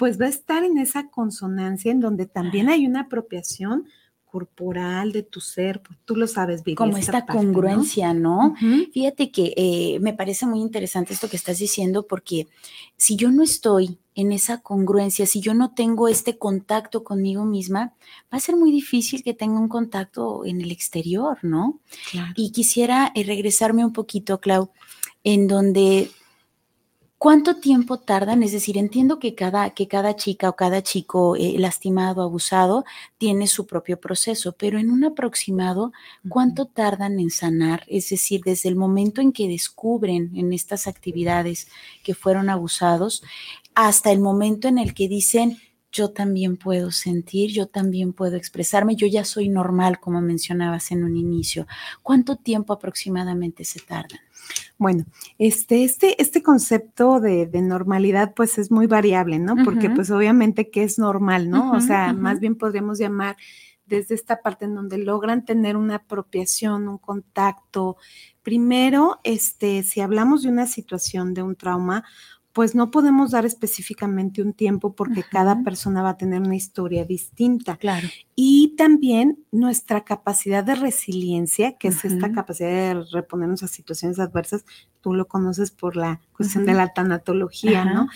[0.00, 3.86] pues va a estar en esa consonancia en donde también hay una apropiación
[4.30, 6.76] corporal de tu ser, pues tú lo sabes, bien.
[6.76, 8.54] Como esta, congruencia, ¿no?
[8.92, 12.46] Fíjate que eh, me parece muy interesante esto que estás diciendo, porque
[12.96, 17.94] si yo no estoy en esa congruencia, si yo no tengo este contacto conmigo misma,
[18.32, 21.80] va a ser muy difícil que tenga un contacto en el exterior, ¿no?
[22.36, 24.70] Y quisiera eh, regresarme un poquito, Clau,
[25.24, 26.10] en donde
[27.20, 28.42] ¿Cuánto tiempo tardan?
[28.42, 32.86] Es decir, entiendo que cada, que cada chica o cada chico eh, lastimado, abusado,
[33.18, 35.92] tiene su propio proceso, pero en un aproximado,
[36.30, 37.84] ¿cuánto tardan en sanar?
[37.88, 41.68] Es decir, desde el momento en que descubren en estas actividades
[42.02, 43.22] que fueron abusados
[43.74, 45.58] hasta el momento en el que dicen,
[45.92, 51.04] yo también puedo sentir, yo también puedo expresarme, yo ya soy normal, como mencionabas en
[51.04, 51.66] un inicio.
[52.02, 54.20] ¿Cuánto tiempo aproximadamente se tardan?
[54.78, 55.04] Bueno,
[55.38, 59.56] este, este, este concepto de, normalidad pues es muy variable, ¿no?
[59.64, 61.72] Porque pues obviamente que es normal, ¿no?
[61.72, 63.36] o sea, más bien podríamos llamar
[63.90, 67.96] desde esta parte en donde logran tener una apropiación, un contacto.
[68.42, 72.04] Primero, este, si hablamos de una situación de un trauma,
[72.60, 77.06] pues no podemos dar específicamente un tiempo porque cada persona va a tener una historia
[77.06, 77.78] distinta.
[77.78, 78.06] Claro.
[78.36, 84.66] Y también nuestra capacidad de resiliencia, que es esta capacidad de reponernos a situaciones adversas,
[85.00, 88.08] tú lo conoces por la cuestión de la tanatología, ¿no?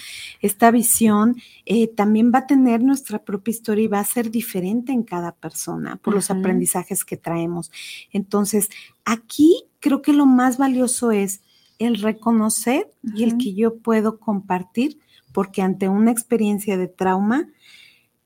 [0.42, 4.92] Esta visión eh, también va a tener nuestra propia historia y va a ser diferente
[4.92, 7.72] en cada persona por los aprendizajes que traemos.
[8.12, 8.68] Entonces,
[9.06, 11.40] aquí creo que lo más valioso es
[11.78, 14.98] el reconocer y el que yo puedo compartir,
[15.32, 17.48] porque ante una experiencia de trauma,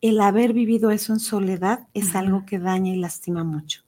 [0.00, 3.82] el haber vivido eso en soledad es algo que daña y lastima mucho.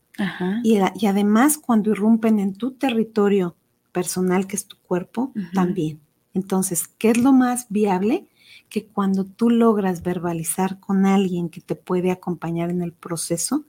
[0.63, 3.57] Y, y, además cuando irrumpen en tu territorio
[3.91, 6.01] personal, que es tu cuerpo, también.
[6.35, 8.27] Entonces, ¿qué es lo más viable?
[8.69, 13.65] Que cuando tú logras verbalizar con alguien que te puede acompañar en el proceso,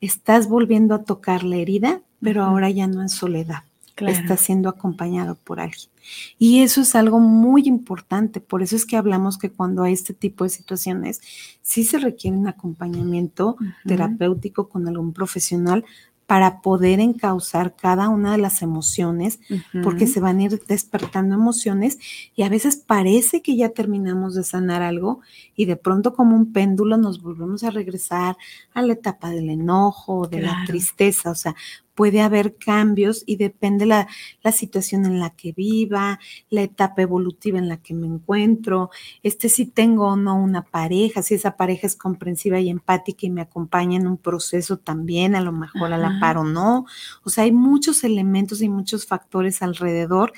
[0.00, 3.64] estás volviendo a tocar la herida, pero ahora ya no en soledad
[3.96, 5.88] está siendo acompañado por alguien.
[6.38, 10.14] Y eso es algo muy importante, por eso es que hablamos que cuando hay este
[10.14, 11.20] tipo de situaciones,
[11.62, 15.84] sí se requiere un acompañamiento terapéutico con algún profesional
[16.26, 19.40] para poder encauzar cada una de las emociones,
[19.82, 21.98] porque se van a ir despertando emociones
[22.34, 25.20] y a veces parece que ya terminamos de sanar algo
[25.54, 28.36] y de pronto como un péndulo nos volvemos a regresar
[28.72, 31.54] a la etapa del enojo, de la tristeza, o sea,
[31.94, 34.08] puede haber cambios y depende la,
[34.42, 36.18] la situación en la que viva,
[36.50, 38.90] la etapa evolutiva en la que me encuentro,
[39.22, 43.30] este si tengo o no una pareja, si esa pareja es comprensiva y empática y
[43.30, 46.86] me acompaña en un proceso también, a lo mejor a la par o no.
[47.22, 50.32] O sea, hay muchos elementos y muchos factores alrededor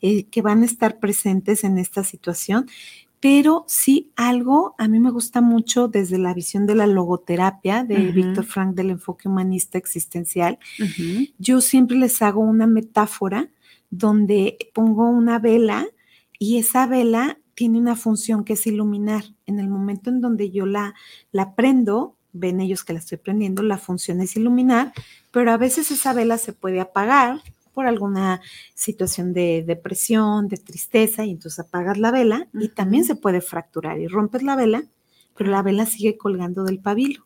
[0.00, 2.66] eh, que van a estar presentes en esta situación
[3.20, 8.12] pero sí algo, a mí me gusta mucho desde la visión de la logoterapia de
[8.12, 10.58] Víctor Frank del enfoque humanista existencial.
[11.38, 13.50] Yo siempre les hago una metáfora
[13.90, 15.86] donde pongo una vela
[16.38, 19.24] y esa vela tiene una función que es iluminar.
[19.46, 20.94] En el momento en donde yo la,
[21.32, 24.92] la prendo, ven ellos que la estoy prendiendo, la función es iluminar,
[25.32, 27.40] pero a veces esa vela se puede apagar
[27.78, 28.40] por alguna
[28.74, 34.00] situación de depresión, de tristeza, y entonces apagas la vela y también se puede fracturar
[34.00, 34.82] y rompes la vela,
[35.36, 37.24] pero la vela sigue colgando del pabilo.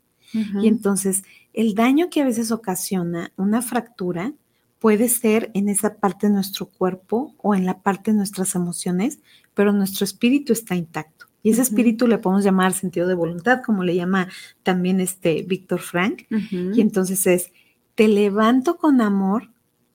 [0.61, 1.23] Y entonces
[1.55, 4.35] el daño que a veces ocasiona una fractura
[4.79, 9.21] puede ser en esa parte de nuestro cuerpo o en la parte de nuestras emociones,
[9.55, 11.29] pero nuestro espíritu está intacto.
[11.43, 14.29] Y ese espíritu le podemos llamar sentido de voluntad, como le llama
[14.63, 16.27] también este Víctor Frank.
[16.29, 17.53] Y entonces es,
[17.95, 19.49] te levanto con amor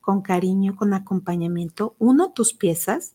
[0.07, 3.11] con cariño, con acompañamiento, uno tus piezas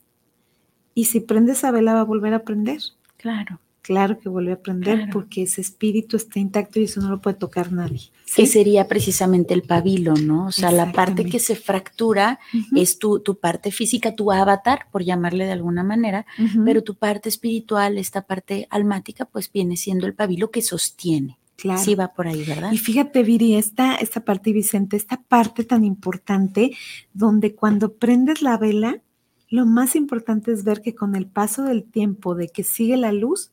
[0.95, 2.83] y si prendes a vela va a volver a prender.
[3.17, 3.61] Claro.
[3.81, 7.39] Claro que vuelve a prender porque ese espíritu está intacto y eso no lo puede
[7.39, 8.11] tocar nadie.
[8.37, 10.49] Que sería precisamente el pabilo, ¿no?
[10.49, 12.39] O sea, la parte que se fractura
[12.77, 16.27] es tu, tu, parte física, tu avatar, por llamarle de alguna manera,
[16.63, 21.39] pero tu parte espiritual, esta parte almática, pues viene siendo el pabilo que sostiene.
[21.57, 21.81] Claro.
[21.81, 22.73] Sí va por ahí, ¿verdad?
[22.73, 26.77] Y fíjate, Viri, esta, esta parte, Vicente, esta parte tan importante
[27.13, 29.01] donde cuando prendes la vela,
[29.49, 33.13] lo más importante es ver que con el paso del tiempo, de que sigue la
[33.13, 33.53] luz,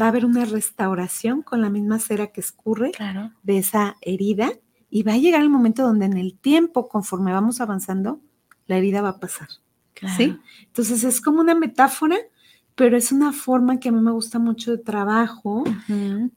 [0.00, 2.92] va a haber una restauración con la misma cera que escurre
[3.42, 4.52] de esa herida
[4.90, 8.20] y va a llegar el momento donde en el tiempo, conforme vamos avanzando,
[8.66, 9.48] la herida va a pasar.
[10.16, 10.38] ¿sí?
[10.66, 12.16] Entonces es como una metáfora
[12.74, 15.64] pero es una forma que a mí me gusta mucho de trabajo,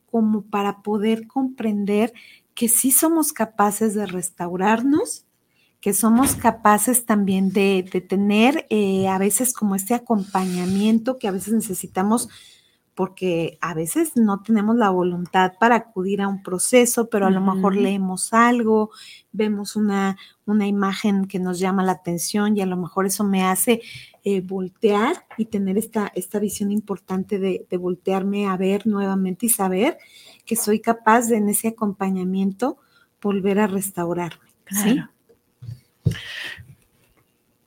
[0.06, 2.14] como para poder comprender
[2.54, 5.26] que sí somos capaces de restaurarnos,
[5.80, 11.54] que somos capaces también de, tener eh, a veces como este acompañamiento que a veces
[11.54, 12.30] necesitamos
[12.98, 17.42] porque a veces no tenemos la voluntad para acudir a un proceso, pero a lo
[17.42, 18.90] mejor leemos algo,
[19.32, 20.18] vemos una,
[20.48, 23.84] una, imagen que nos llama la atención y a lo mejor eso me hace
[24.24, 30.00] eh, voltear y tener esta, esta visión importante de, voltearme a ver nuevamente y saber
[30.44, 32.80] que soy capaz de en ese acompañamiento
[33.22, 34.50] volver a restaurarme.
[34.72, 35.00] ¿sí?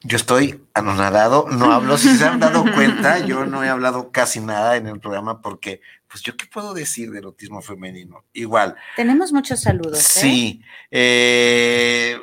[0.02, 4.40] Yo estoy anonadado, no hablo, si se han dado cuenta, yo no he hablado casi
[4.40, 8.24] nada en el programa porque, pues yo qué puedo decir de erotismo femenino.
[8.32, 8.76] Igual.
[8.96, 9.98] Tenemos muchos saludos.
[9.98, 10.20] ¿eh?
[10.20, 10.62] Sí.
[10.90, 12.18] Eh,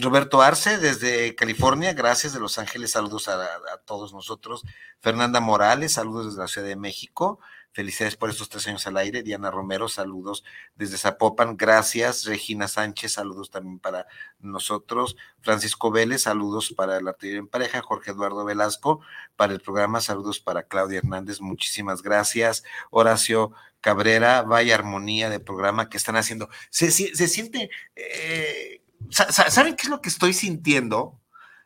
[0.00, 4.64] Roberto Arce desde California, gracias de Los Ángeles, saludos a, a, todos nosotros.
[5.00, 7.38] Fernanda Morales, saludos desde la Ciudad de México.
[7.76, 9.22] Felicidades por estos tres años al aire.
[9.22, 10.44] Diana Romero, saludos
[10.76, 11.58] desde Zapopan.
[11.58, 12.24] Gracias.
[12.24, 14.06] Regina Sánchez, saludos también para
[14.38, 15.18] nosotros.
[15.42, 17.82] Francisco Vélez, saludos para la artillería en pareja.
[17.82, 19.02] Jorge Eduardo Velasco,
[19.36, 21.42] para el programa, saludos para Claudia Hernández.
[21.42, 22.64] Muchísimas gracias.
[22.90, 23.52] Horacio
[23.82, 26.48] Cabrera, vaya armonía de programa que están haciendo.
[26.70, 27.68] Se, se, siente.
[27.94, 31.20] Eh, ¿Saben qué es lo que estoy sintiendo?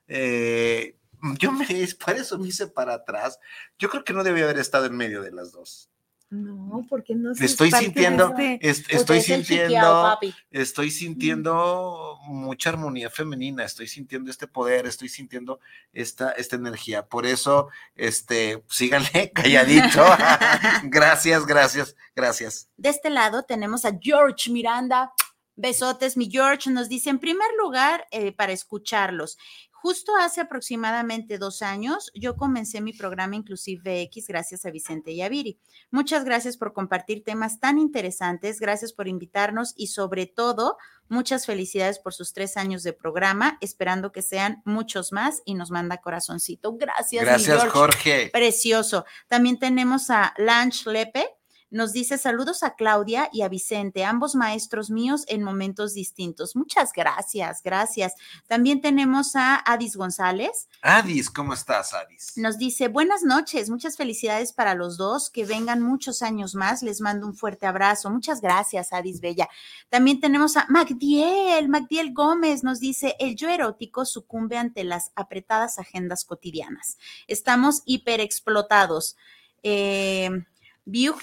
[0.08, 0.96] Eh,
[1.38, 1.66] yo me,
[2.04, 3.38] por eso me hice para atrás.
[3.78, 5.89] Yo creo que no debía haber estado en medio de las dos.
[6.31, 10.16] No, porque no estoy sintiendo, este estoy sintiendo,
[10.53, 15.59] estoy sintiendo mucha armonía femenina, estoy sintiendo este poder, estoy sintiendo
[15.93, 17.05] esta, esta energía.
[17.05, 20.05] Por eso, este, síganle calladito.
[20.85, 22.68] gracias, gracias, gracias.
[22.76, 25.12] De este lado tenemos a George Miranda.
[25.57, 29.37] Besotes, mi George nos dice, en primer lugar, eh, para escucharlos,
[29.83, 35.59] Justo hace aproximadamente dos años, yo comencé mi programa Inclusive X gracias a Vicente Yaviri.
[35.91, 40.76] Muchas gracias por compartir temas tan interesantes, gracias por invitarnos y sobre todo,
[41.09, 45.70] muchas felicidades por sus tres años de programa, esperando que sean muchos más y nos
[45.70, 46.76] manda corazoncito.
[46.76, 47.24] Gracias.
[47.24, 48.28] Gracias, Jorge.
[48.31, 49.07] Precioso.
[49.28, 51.39] También tenemos a Lange Lepe
[51.71, 56.57] nos dice saludos a Claudia y a Vicente, ambos maestros míos en momentos distintos.
[56.57, 58.14] Muchas gracias, gracias.
[58.47, 60.68] También tenemos a Adis González.
[60.83, 62.33] Adis, ¿cómo estás, Adis?
[62.37, 66.83] Nos dice buenas noches, muchas felicidades para los dos, que vengan muchos años más.
[66.83, 68.11] Les mando un fuerte abrazo.
[68.11, 69.49] Muchas gracias, Adis Bella.
[69.89, 75.79] También tenemos a Magdiel, Magdiel Gómez nos dice el yo erótico sucumbe ante las apretadas
[75.79, 76.99] agendas cotidianas.
[77.27, 79.16] Estamos hiperexplotados.
[79.62, 80.31] Eh,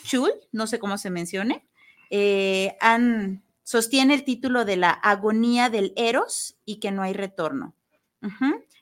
[0.03, 1.67] Chul, no sé cómo se mencione,
[2.09, 7.75] eh, han sostiene el título de la agonía del Eros y que no hay retorno.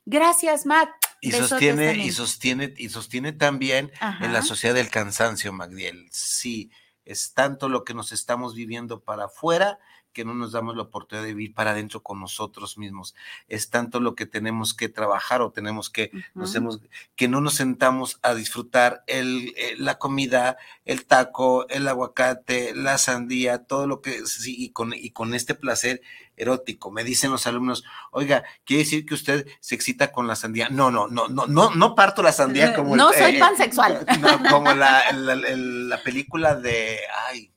[0.06, 0.90] Gracias, Matt.
[1.22, 6.08] Y Besotes sostiene, y sostiene, y sostiene también en la sociedad del cansancio, Magdiel.
[6.12, 6.70] Sí,
[7.04, 9.80] es tanto lo que nos estamos viviendo para afuera
[10.16, 13.14] que no nos damos la oportunidad de vivir para adentro con nosotros mismos.
[13.50, 16.80] Es tanto lo que tenemos que trabajar o tenemos que, nos hemos,
[17.18, 20.56] que no nos sentamos a disfrutar el, eh, la comida,
[20.86, 25.54] el taco, el aguacate, la sandía, todo lo que, sí, y con, y con este
[25.54, 26.02] placer
[26.38, 26.92] erótico.
[26.92, 30.70] Me dicen los alumnos, oiga, ¿quiere decir que usted se excita con la sandía?
[30.70, 34.06] No, no, no, no, no, no parto la sandía como el- No soy eh, pansexual.
[34.22, 37.00] no, como la, la, la película de,
[37.30, 37.52] ay,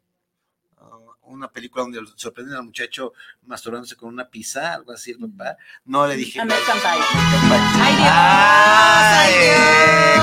[1.29, 3.13] una película donde sorprenden al muchacho
[3.47, 5.57] masturbándose con una pizza, algo así, el papá.
[5.85, 6.41] No le dije.
[6.41, 6.91] American Pie.
[7.81, 8.11] Ay, Dios.
[8.11, 9.35] ¡Ay,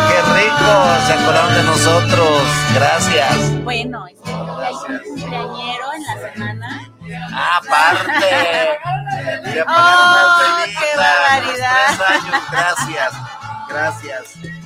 [0.10, 0.72] ¡Qué rico!
[1.08, 2.42] Se acordaron de nosotros.
[2.74, 3.64] Gracias.
[3.64, 6.92] Bueno, es que hay un cumpleañero en la semana.
[7.32, 8.80] Ah, Aparte.
[9.68, 11.88] ¡Oh, qué barbaridad!
[11.90, 12.44] los tres años.
[12.52, 13.14] Gracias.
[13.70, 14.65] Gracias.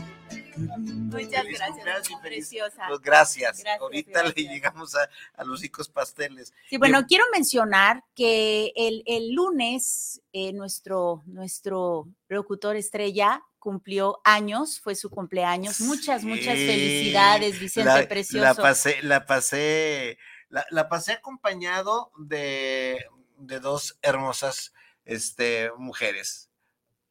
[1.10, 2.84] Muchas Feliz gracias, preciosa.
[2.88, 3.60] Pues gracias.
[3.60, 4.36] Gracias, Ahorita gracias.
[4.36, 6.53] le llegamos a, a los ricos pasteles.
[6.70, 14.80] Sí, bueno, quiero mencionar que el, el lunes eh, nuestro, nuestro locutor estrella cumplió años,
[14.80, 15.82] fue su cumpleaños.
[15.82, 18.43] Muchas, muchas felicidades, Vicente la, Precioso.
[18.43, 23.05] La pasé, la pasé, la, la pasé acompañado de,
[23.38, 24.74] de dos hermosas
[25.05, 26.49] este, mujeres.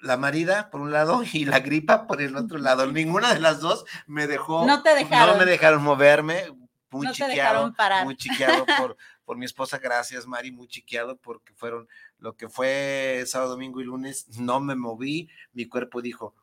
[0.01, 2.87] La marida por un lado y la gripa por el otro lado.
[2.91, 4.65] Ninguna de las dos me dejó.
[4.67, 5.35] No te dejaron.
[5.39, 6.45] No me dejaron moverme.
[6.91, 7.35] Muy No te chiqueado.
[7.35, 8.05] dejaron parar.
[8.05, 9.79] Muy chiqueado por, por mi esposa.
[9.79, 10.53] Gracias, Mari.
[10.53, 11.89] Muy chiqueado porque fueron
[12.19, 14.27] lo que fue sábado, domingo y lunes.
[14.39, 15.29] No me moví.
[15.53, 16.35] Mi cuerpo dijo,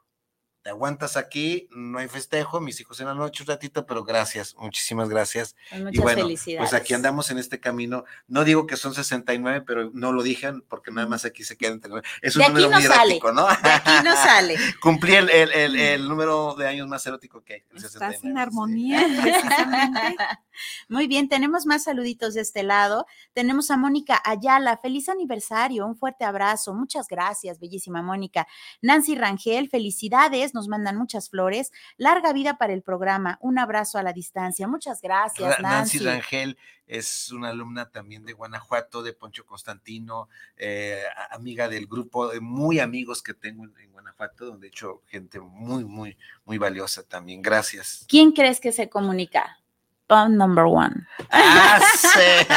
[0.65, 4.55] te aguantas aquí, no hay festejo, mis hijos en la noche un ratito, pero gracias,
[4.57, 5.55] muchísimas gracias.
[5.69, 6.71] Pues Muchas y bueno, felicidades.
[6.71, 8.03] pues aquí andamos en este camino.
[8.27, 11.79] No digo que son 69, pero no lo dijeron porque nada más aquí se quedan.
[12.23, 13.03] Es un De aquí número no muy sale.
[13.11, 13.45] erótico, ¿no?
[13.45, 14.55] De aquí no sale.
[14.81, 17.63] Cumplí el, el, el, el número de años más erótico que hay.
[17.69, 18.41] el Estás 69, en sí.
[18.41, 20.15] armonía, precisamente.
[20.89, 23.05] Muy bien, tenemos más saluditos de este lado.
[23.33, 28.47] Tenemos a Mónica Ayala, feliz aniversario, un fuerte abrazo, muchas gracias, bellísima Mónica.
[28.81, 34.03] Nancy Rangel, felicidades, nos mandan muchas flores, larga vida para el programa, un abrazo a
[34.03, 35.99] la distancia, muchas gracias, Ra- Nancy.
[35.99, 41.01] Nancy Rangel es una alumna también de Guanajuato, de Poncho Constantino, eh,
[41.31, 45.39] amiga del grupo, de muy amigos que tengo en, en Guanajuato, donde he hecho gente
[45.39, 47.41] muy, muy, muy valiosa también.
[47.41, 48.05] Gracias.
[48.07, 49.59] ¿Quién crees que se comunica?
[50.07, 51.07] Pound number one.
[51.31, 52.47] Ah, sí.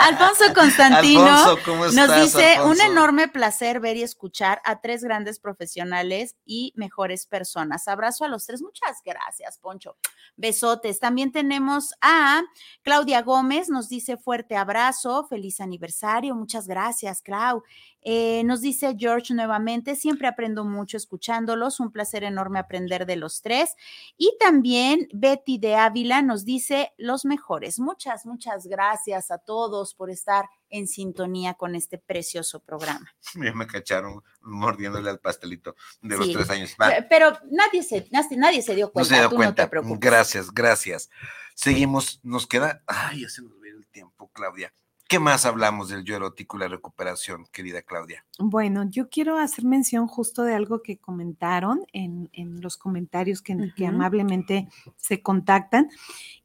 [0.00, 5.38] Alfonso Constantino Alfonso, ¿cómo Nos dice, un enorme placer ver y escuchar a tres grandes
[5.38, 7.86] profesionales y mejores personas.
[7.86, 8.62] Abrazo a los tres.
[8.62, 9.96] Muchas gracias, Poncho.
[10.36, 10.98] Besotes.
[10.98, 12.42] También tenemos a
[12.82, 16.34] Claudia Gómez, nos dice fuerte abrazo, feliz aniversario.
[16.34, 17.62] Muchas gracias, Clau.
[18.02, 23.42] Eh, nos dice George nuevamente, siempre aprendo mucho escuchándolos, un placer enorme aprender de los
[23.42, 23.74] tres.
[24.16, 27.78] Y también Betty de Ávila nos dice los mejores.
[27.78, 33.12] Muchas, muchas gracias a todos por estar en sintonía con este precioso programa.
[33.34, 36.32] Ya me cacharon mordiéndole al pastelito de los Sí.
[36.34, 36.74] tres años.
[37.08, 39.62] Pero nadie se, nadie, nadie se dio No cuenta, se dio tú cuenta.
[39.62, 40.00] no te preocupes.
[40.00, 41.10] gracias, gracias.
[41.54, 42.82] Seguimos, nos queda.
[42.86, 44.72] Ay, ya se nos viene el tiempo, Claudia.
[45.10, 48.24] ¿Qué más hablamos del yo erótico y la recuperación, querida Claudia?
[48.38, 53.72] Bueno, yo quiero hacer mención justo de algo que comentaron en, en los comentarios que,
[53.74, 55.88] que amablemente se contactan.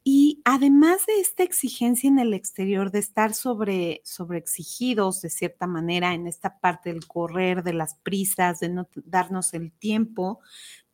[0.03, 5.68] Y además de esta exigencia en el exterior, de estar sobre, sobre exigidos de cierta
[5.68, 10.39] manera en esta parte del correr, de las prisas, de no darnos el tiempo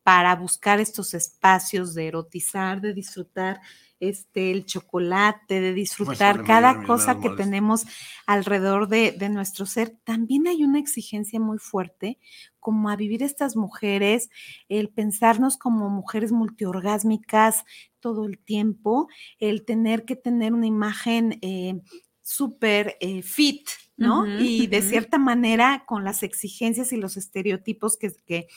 [0.02, 3.60] para buscar estos espacios de erotizar, de disfrutar
[4.00, 7.84] este, el chocolate, de disfrutar cada cosa que tenemos
[8.26, 12.18] alrededor de, de nuestro ser, también hay una exigencia muy fuerte
[12.58, 14.28] como a vivir estas mujeres,
[14.68, 17.64] el pensarnos como mujeres multiorgásmicas
[18.00, 21.80] todo el tiempo, el tener que tener una imagen eh,
[22.22, 24.26] súper eh, fit, ¿no?
[24.40, 28.48] Y de cierta manera, con las exigencias y los estereotipos que, que,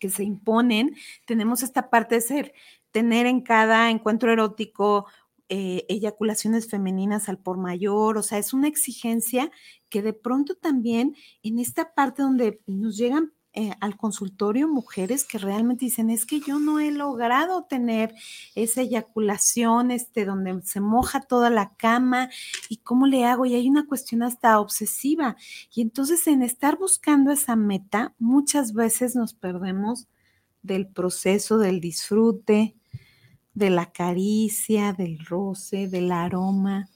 [0.00, 0.96] que se imponen,
[1.26, 2.54] tenemos esta parte de ser,
[2.90, 5.06] tener en cada encuentro erótico
[5.48, 9.50] eh, eyaculaciones femeninas al por mayor, o sea, es una exigencia
[9.88, 15.36] que de pronto también en esta parte donde nos llegan eh, al consultorio mujeres que
[15.36, 18.14] realmente dicen, es que yo no he logrado tener
[18.54, 22.30] esa eyaculación, este, donde se moja toda la cama
[22.68, 25.36] y cómo le hago, y hay una cuestión hasta obsesiva.
[25.74, 30.06] Y entonces en estar buscando esa meta, muchas veces nos perdemos
[30.62, 32.76] del proceso, del disfrute,
[33.54, 36.88] de la caricia, del roce, del aroma.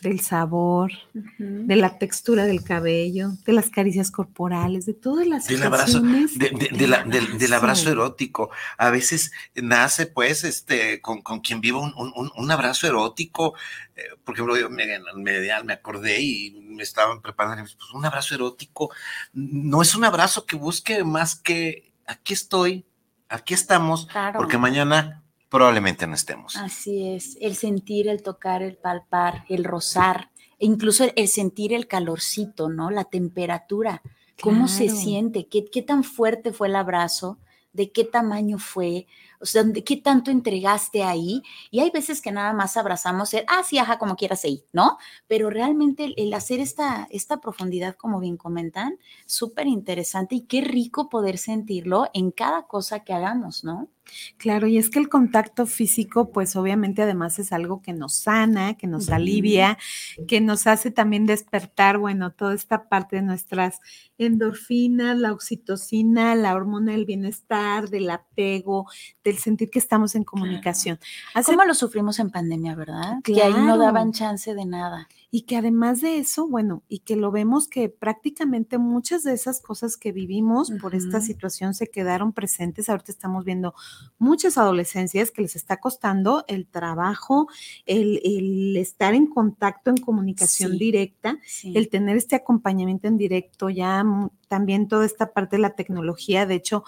[0.00, 0.92] Del sabor,
[1.38, 7.52] de la textura del cabello, de las caricias corporales, de todas las del abrazo, del,
[7.52, 8.50] abrazo erótico.
[8.76, 13.54] A veces nace, pues, este, con, quien viva un, abrazo erótico.
[13.96, 14.84] Eh, por ejemplo, yo me,
[15.16, 18.90] me, acordé y me estaban preparando pues, un abrazo erótico.
[19.32, 22.86] No es un abrazo que busque más que aquí estoy,
[23.28, 26.56] aquí estamos, porque mañana probablemente no estemos.
[26.56, 31.86] Así es, el sentir, el tocar, el palpar, el rozar, e incluso el, sentir el
[31.86, 32.90] calorcito, ¿no?
[32.90, 34.02] La temperatura,
[34.40, 37.38] cómo se siente, ¿Qué, qué tan fuerte fue el abrazo,
[37.72, 39.06] de qué tamaño fue,
[39.40, 41.42] o sea, qué tanto entregaste ahí.
[41.70, 44.98] Y hay veces que nada más abrazamos el, ah, sí, ajá, como quieras ahí, ¿no?
[45.26, 51.08] Pero realmente el, hacer esta, esta profundidad, como bien comentan, súper interesante y qué rico
[51.08, 53.88] poder sentirlo en cada cosa que hagamos, ¿no?
[54.36, 58.74] Claro, y es que el contacto físico, pues obviamente además es algo que nos sana,
[58.74, 59.78] que nos alivia,
[60.26, 63.80] que nos hace también despertar, bueno, toda esta parte de nuestras
[64.16, 68.86] endorfinas, la oxitocina, la hormona del bienestar, del apego,
[69.28, 70.98] del sentir que estamos en comunicación.
[71.44, 73.18] ¿Cómo lo sufrimos en pandemia, verdad?
[73.22, 77.14] Que ahí no daban chance de nada y que además de eso, bueno, y que
[77.14, 82.32] lo vemos que prácticamente muchas de esas cosas que vivimos por esta situación se quedaron
[82.32, 82.88] presentes.
[82.88, 83.74] Ahorita estamos viendo
[84.18, 87.46] muchas adolescencias que les está costando el trabajo,
[87.84, 94.04] el, estar en contacto, en comunicación directa, el tener este acompañamiento en directo, ya
[94.48, 96.46] también toda esta parte de la tecnología.
[96.46, 96.84] De hecho,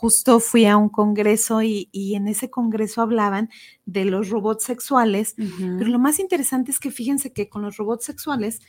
[0.00, 3.50] justo fui a un congreso y, en ese congreso hablaban
[3.84, 8.06] de los robots sexuales, pero lo más interesante es que fíjense que con los robots
[8.06, 8.60] sexuales,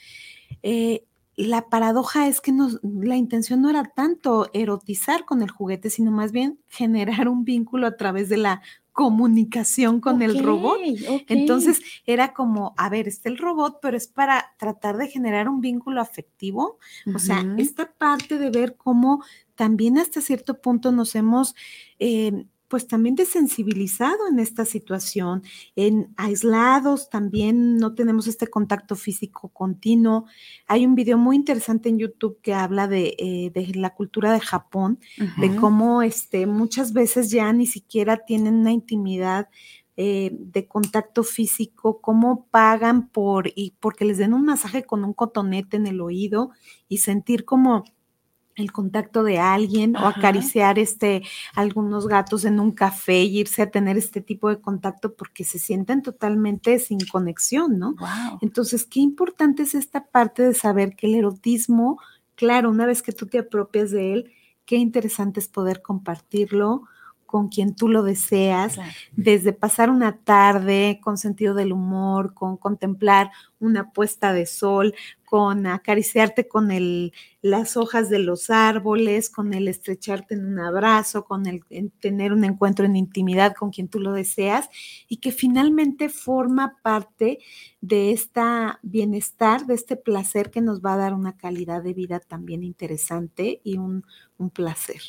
[0.61, 1.05] eh,
[1.37, 2.51] la paradoja es que
[2.83, 7.87] la intención no era tanto erotizar con el juguete, sino más bien generar un vínculo
[7.87, 8.61] a través de la
[9.01, 10.79] comunicación con el robot.
[11.27, 15.59] Entonces era como, a ver, está el robot, pero es para tratar de generar un
[15.59, 16.77] vínculo afectivo.
[17.15, 19.23] O sea, esta parte de ver cómo
[19.55, 21.55] también hasta cierto punto nos hemos...
[21.97, 25.43] Eh, pues también desensibilizado en esta situación,
[25.75, 30.23] en aislados también no tenemos este contacto físico continuo.
[30.67, 34.99] Hay un video muy interesante en YouTube que habla de, eh, la cultura de Japón,
[35.37, 39.49] de cómo este, muchas veces ya ni siquiera tienen una intimidad
[39.97, 45.11] eh, de contacto físico, cómo pagan por y porque les den un masaje con un
[45.11, 46.51] cotonete en el oído
[46.87, 47.83] y sentir como
[48.55, 51.23] el contacto de alguien o acariciar este
[51.55, 55.59] algunos gatos en un café y irse a tener este tipo de contacto porque se
[55.59, 57.95] sienten totalmente sin conexión, ¿no?
[58.41, 61.99] Entonces, qué importante es esta parte de saber que el erotismo,
[62.35, 64.31] claro, una vez que tú te apropias de él,
[64.65, 66.83] qué interesante es poder compartirlo
[67.31, 68.77] con quien tú lo deseas,
[69.13, 75.65] desde pasar una tarde con sentido del humor, con contemplar una puesta de sol, con
[75.65, 81.45] acariciarte con el, las hojas de los árboles, con el estrecharte en un abrazo, con
[81.45, 81.63] el
[82.01, 84.69] tener un encuentro en intimidad con quien tú lo deseas
[85.07, 87.39] y que finalmente forma parte
[87.79, 88.41] de este
[88.81, 93.61] bienestar, de este placer que nos va a dar una calidad de vida también interesante
[93.63, 94.03] y un,
[94.53, 95.01] placer.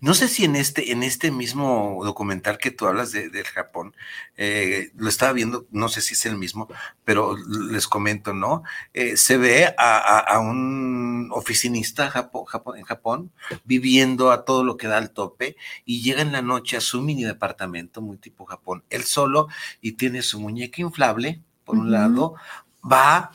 [0.00, 3.94] No sé si en este, en este mismo documental que tú hablas de, del Japón,
[4.36, 6.68] eh, lo estaba viendo, no sé si es el mismo,
[7.04, 8.62] pero les comento, ¿no?
[8.94, 12.12] Eh, se ve a, un oficinista
[12.76, 13.32] en Japón
[13.64, 17.02] viviendo a todo lo que da al tope y llega en la noche a su
[17.02, 19.48] mini departamento, muy tipo Japón, él solo
[19.80, 22.34] y tiene su muñeca inflable, por un lado,
[22.80, 23.32] va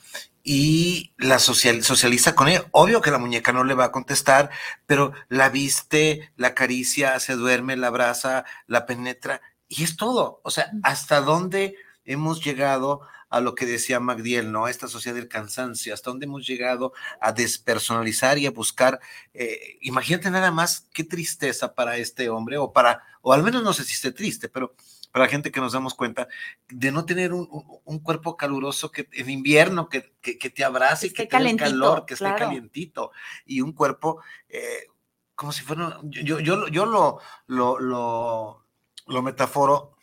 [0.48, 2.62] y la socializa con él.
[2.70, 4.52] Obvio que la muñeca no le va a contestar,
[4.86, 10.42] pero la viste, la acaricia, se duerme, la abraza, la penetra y es todo.
[10.44, 11.76] O sea, hasta dónde
[12.06, 14.68] hemos llegado a lo que decía Magdiel, ¿no?
[14.68, 19.00] Esta sociedad del cansancio, hasta dónde hemos llegado a despersonalizar y a buscar,
[19.34, 23.74] eh, imagínate nada más qué tristeza para este hombre, o para, o al menos no
[23.74, 24.76] sé si esté triste, pero
[25.16, 26.28] para la gente que nos damos cuenta
[26.68, 31.40] de no tener un, cuerpo caluroso que en invierno que, te abrace, y que te
[31.40, 33.14] dé calor, que esté calientito,
[33.46, 34.88] y un cuerpo eh,
[35.34, 38.66] como si fuera, yo, yo, yo lo, lo, lo,
[39.08, 39.96] lo metaforo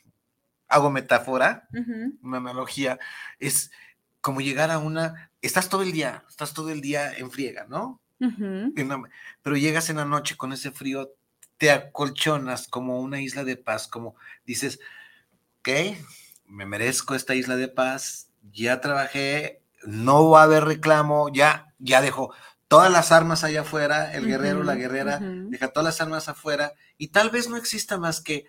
[0.67, 1.69] hago metáfora,
[2.23, 2.99] una analogía,
[3.39, 3.71] es
[4.23, 8.01] como llegar a una, estás todo el día, estás todo el día en friega, ¿no?
[9.43, 11.11] pero llegas en la noche con ese frío,
[11.59, 14.81] te acolchonas como una isla de paz, como dices,
[15.63, 15.97] ok,
[16.47, 22.03] me merezco esta isla de paz, ya trabajé, no va a haber reclamo, ya, ya
[22.03, 22.35] dejo
[22.67, 27.09] todas las armas allá afuera, el guerrero, la guerrera, deja todas las armas afuera y
[27.09, 28.47] tal vez no exista más que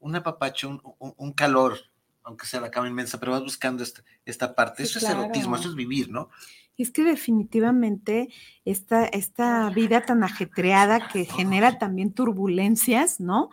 [0.00, 1.78] un apapacho, un, calor,
[2.24, 4.82] aunque sea la cama inmensa, pero vas buscando esta, esta parte.
[4.82, 6.30] eso es erotismo, eso es vivir, ¿no?
[6.78, 8.30] Es que definitivamente
[8.64, 13.50] esta, esta vida tan ajetreada que genera también turbulencias, ¿no?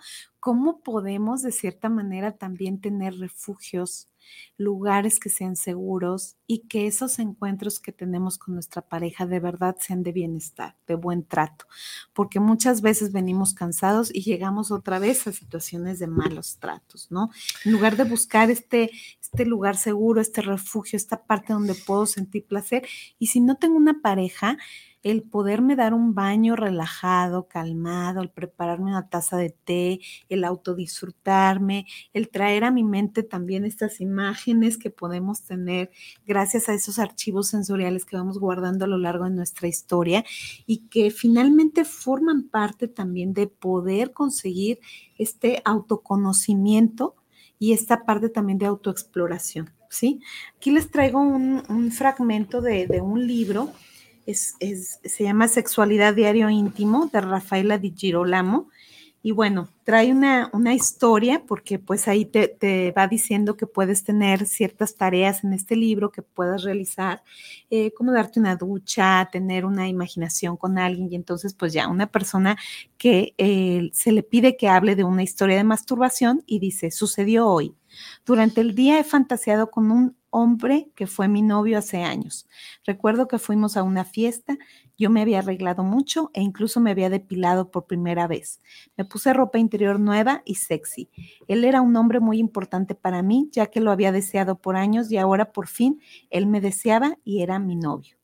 [0.47, 4.07] ¿Cómo podemos de cierta manera también tener refugios,
[4.55, 9.75] lugares que sean seguros y que esos encuentros que tenemos con nuestra pareja de verdad
[9.77, 11.65] sean de bienestar, de buen trato,
[12.13, 17.29] porque muchas veces venimos cansados y llegamos otra vez a situaciones de malos tratos, ¿no?
[17.65, 18.89] En lugar de buscar este,
[19.21, 22.87] este lugar seguro, este refugio, esta parte donde puedo sentir placer,
[23.19, 24.57] y si no tengo una pareja,
[25.03, 31.85] el poderme dar un baño relajado, calmado, el prepararme una taza de té, el autodisfrutarme,
[32.13, 35.91] el traer a mi mente también estas imágenes que podemos tener
[36.25, 40.25] gracias a esos archivos sensoriales que vamos guardando a lo largo de nuestra historia
[40.65, 44.79] y que finalmente forman parte también de poder conseguir
[45.17, 47.15] este autoconocimiento
[47.59, 49.71] y esta parte también de autoexploración.
[49.89, 50.21] ¿sí?
[50.55, 53.71] Aquí les traigo un, fragmento de, de un libro
[54.33, 58.69] se llama Sexualidad Diario Íntimo de Rafaela Di Girolamo.
[59.23, 64.03] Y bueno, trae una, una historia porque pues ahí te, te, va diciendo que puedes
[64.03, 67.23] tener ciertas tareas en este libro que puedas realizar,
[67.69, 72.07] eh, como darte una ducha, tener una imaginación con alguien y entonces pues ya una
[72.07, 72.57] persona
[72.97, 77.47] que eh, se le pide que hable de una historia de masturbación y dice, sucedió
[77.47, 77.75] hoy.
[78.25, 82.47] Durante el día he fantaseado con un hombre que fue mi novio hace años.
[82.85, 84.57] Recuerdo que fuimos a una fiesta,
[84.97, 88.61] yo me había arreglado mucho e incluso me había depilado por primera vez.
[88.97, 91.09] Me puse ropa interior nueva y sexy.
[91.47, 95.11] Él era un hombre muy importante para mí, ya que lo había deseado por años
[95.11, 98.17] y ahora por fin él me deseaba y era mi novio.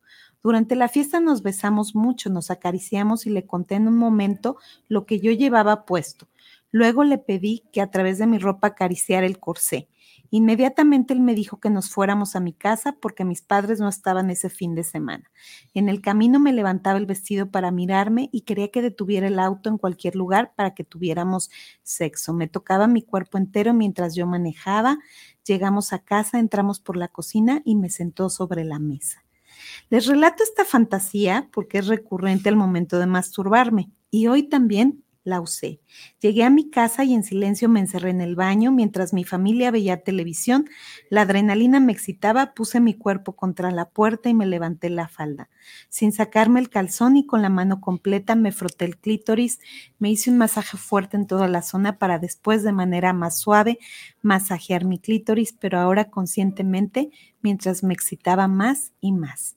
[0.43, 4.57] Durante la fiesta nos besamos mucho, nos acariciamos y le conté en un momento
[4.89, 6.27] lo que yo llevaba puesto.
[6.69, 9.87] Luego le pedí que a través de mi ropa acariciara el corsé.
[10.35, 14.31] Inmediatamente él me dijo que nos fuéramos a mi casa porque mis padres no estaban
[14.31, 15.29] ese fin de semana.
[15.75, 19.69] En el camino me levantaba el vestido para mirarme y quería que detuviera el auto
[19.69, 21.51] en cualquier lugar para que tuviéramos
[21.83, 22.33] sexo.
[22.33, 24.97] Me tocaba mi cuerpo entero mientras yo manejaba.
[25.45, 29.23] Llegamos a casa, entramos por la cocina y me sentó sobre la mesa.
[29.91, 35.41] Les relato esta fantasía porque es recurrente al momento de masturbarme y hoy también la
[35.41, 35.79] usé.
[36.19, 39.71] Llegué a mi casa y en silencio me encerré en el baño mientras mi familia
[39.71, 40.69] veía televisión.
[41.09, 45.49] La adrenalina me excitaba, puse mi cuerpo contra la puerta y me levanté la falda.
[45.89, 49.59] Sin sacarme el calzón y con la mano completa me froté el clítoris,
[49.99, 53.79] me hice un masaje fuerte en toda la zona para después de manera más suave
[54.21, 57.11] masajear mi clítoris, pero ahora conscientemente
[57.41, 59.55] mientras me excitaba más y más.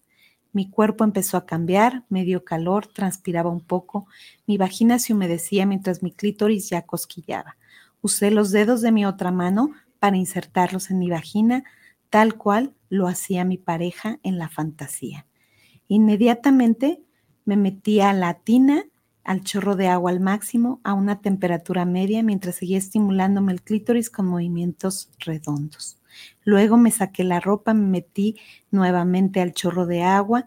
[0.56, 4.06] Mi cuerpo empezó a cambiar, me dio calor, transpiraba un poco,
[4.46, 7.58] mi vagina se humedecía mientras mi clítoris ya cosquillaba.
[8.00, 11.64] Usé los dedos de mi otra mano para insertarlos en mi vagina,
[12.08, 15.26] tal cual lo hacía mi pareja en la fantasía.
[15.88, 17.02] Inmediatamente
[17.44, 18.86] me metí a la tina,
[19.24, 24.08] al chorro de agua al máximo, a una temperatura media, mientras seguía estimulándome el clítoris
[24.08, 25.98] con movimientos redondos.
[26.44, 28.36] Luego me saqué la ropa, me metí
[28.70, 30.44] nuevamente al chorro de agua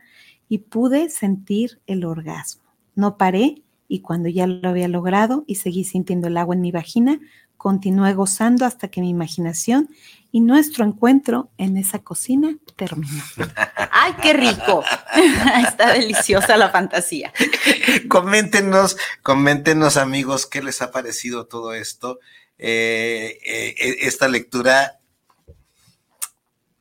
[0.47, 2.63] y pude sentir el orgasmo.
[2.95, 6.71] No paré y cuando ya lo había logrado y seguí sintiendo el agua en mi
[6.71, 7.19] vagina,
[7.59, 9.89] continué gozando hasta que mi imaginación
[10.31, 13.21] y nuestro encuentro en esa cocina terminó.
[13.91, 14.83] ¡Ay, qué rico!
[15.67, 17.33] Está deliciosa la fantasía.
[18.07, 22.19] coméntenos, coméntenos amigos, qué les ha parecido todo esto.
[22.57, 24.98] Eh, eh, esta lectura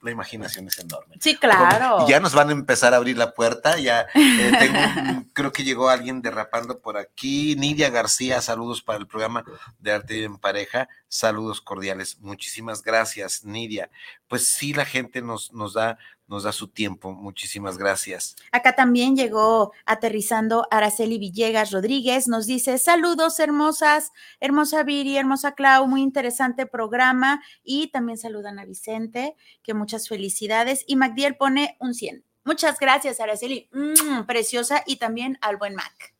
[0.08, 1.16] la imaginación es enorme.
[1.20, 2.06] Sí, claro.
[2.08, 5.90] ya nos van a empezar a abrir la puerta, ya eh, tengo, creo que llegó
[5.90, 7.56] alguien derrapando por aquí.
[7.56, 9.44] Nidia García, saludos para el programa
[9.78, 12.18] de Arte en Pareja, saludos cordiales.
[12.20, 13.90] Muchísimas gracias, Nidia.
[14.28, 15.98] Pues sí, la gente nos, nos da
[16.28, 17.12] nos da su tiempo.
[17.12, 18.36] Muchísimas gracias.
[18.52, 22.28] Acá también llegó aterrizando Araceli Villegas Rodríguez.
[22.28, 27.42] Nos dice, saludos hermosas, hermosa Viri, hermosa Clau, muy interesante programa.
[27.64, 30.84] Y también saludan a Vicente, que muchas felicidades.
[30.86, 32.22] Y Magdiel pone un 100.
[32.44, 33.68] Muchas gracias, Araceli.
[33.72, 34.84] Mm, preciosa.
[34.86, 36.14] Y también al buen Mac.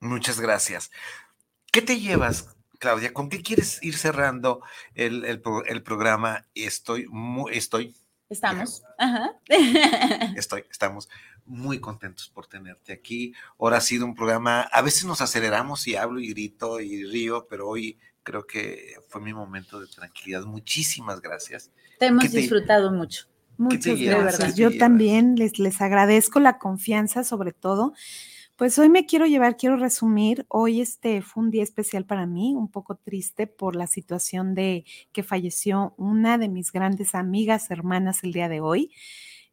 [0.00, 0.90] Muchas gracias.
[1.72, 3.12] ¿Qué te llevas, Claudia?
[3.12, 4.60] ¿Con qué quieres ir cerrando
[4.94, 6.44] el, el programa?
[6.52, 7.94] Estoy muy, estoy
[8.32, 8.82] Estamos.
[8.98, 9.38] Ajá.
[10.36, 11.08] Estoy, estamos
[11.44, 13.34] muy contentos por tenerte aquí.
[13.58, 17.46] Ahora ha sido un programa, a veces nos aceleramos y hablo y grito y río,
[17.48, 20.44] pero hoy creo que fue mi momento de tranquilidad.
[20.44, 21.70] Muchísimas gracias.
[21.98, 23.26] Te hemos disfrutado mucho.
[23.58, 24.56] Muchas gracias.
[24.56, 27.92] Yo también les, les agradezco la confianza, sobre todo
[28.62, 30.46] Pues hoy me quiero llevar, quiero resumir.
[30.48, 34.84] Hoy este fue un día especial para mí, un poco triste por la situación de
[35.10, 38.92] que falleció una de mis grandes amigas, hermanas el día de hoy.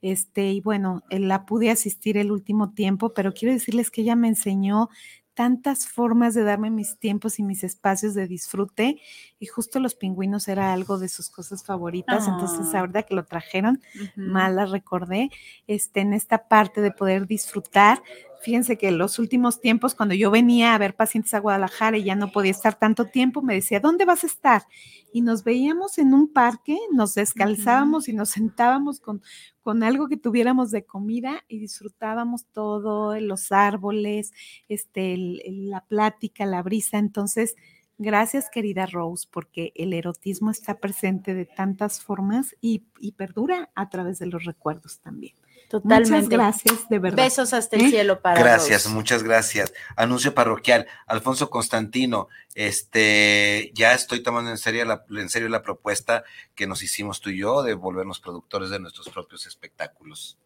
[0.03, 4.15] Este, y bueno, eh, la pude asistir el último tiempo, pero quiero decirles que ella
[4.15, 4.89] me enseñó
[5.33, 9.01] tantas formas de darme mis tiempos y mis espacios de disfrute
[9.39, 12.81] y justo los pingüinos era algo de sus cosas favoritas, entonces Ah.
[12.81, 14.21] ahora que lo trajeron, Ujú.
[14.21, 15.29] más la recordé,
[15.65, 18.03] este, en esta parte de poder disfrutar.
[18.41, 22.05] Fíjense que en los últimos tiempos, cuando yo venía a ver pacientes a Guadalajara y
[22.05, 24.63] ya no podía estar tanto tiempo, me decía, ¿dónde vas a estar?
[25.11, 29.21] Y nos veíamos en un parque, nos descalzábamos y nos sentábamos con,
[29.61, 34.31] con algo que tuviéramos de comida y disfrutábamos todo, los árboles,
[34.69, 36.97] este, el- el- la plática, la brisa.
[36.97, 37.55] Entonces,
[37.97, 43.89] gracias querida Rose, porque el erotismo está presente de tantas formas y, y perdura a
[43.89, 45.33] través de los recuerdos también.
[45.71, 46.35] Muchas Totalmente.
[46.35, 47.23] gracias, de verdad.
[47.25, 47.89] Besos hasta el ¿Eh?
[47.89, 49.71] cielo para Gracias, muchas gracias.
[49.95, 50.87] Anuncio parroquial.
[51.05, 52.27] Alfonso Constantino,
[52.83, 56.23] este, ya estoy tomando en serio, la, en serio la propuesta
[56.55, 60.37] que nos hicimos tú y yo de volvernos productores de nuestros propios espectáculos.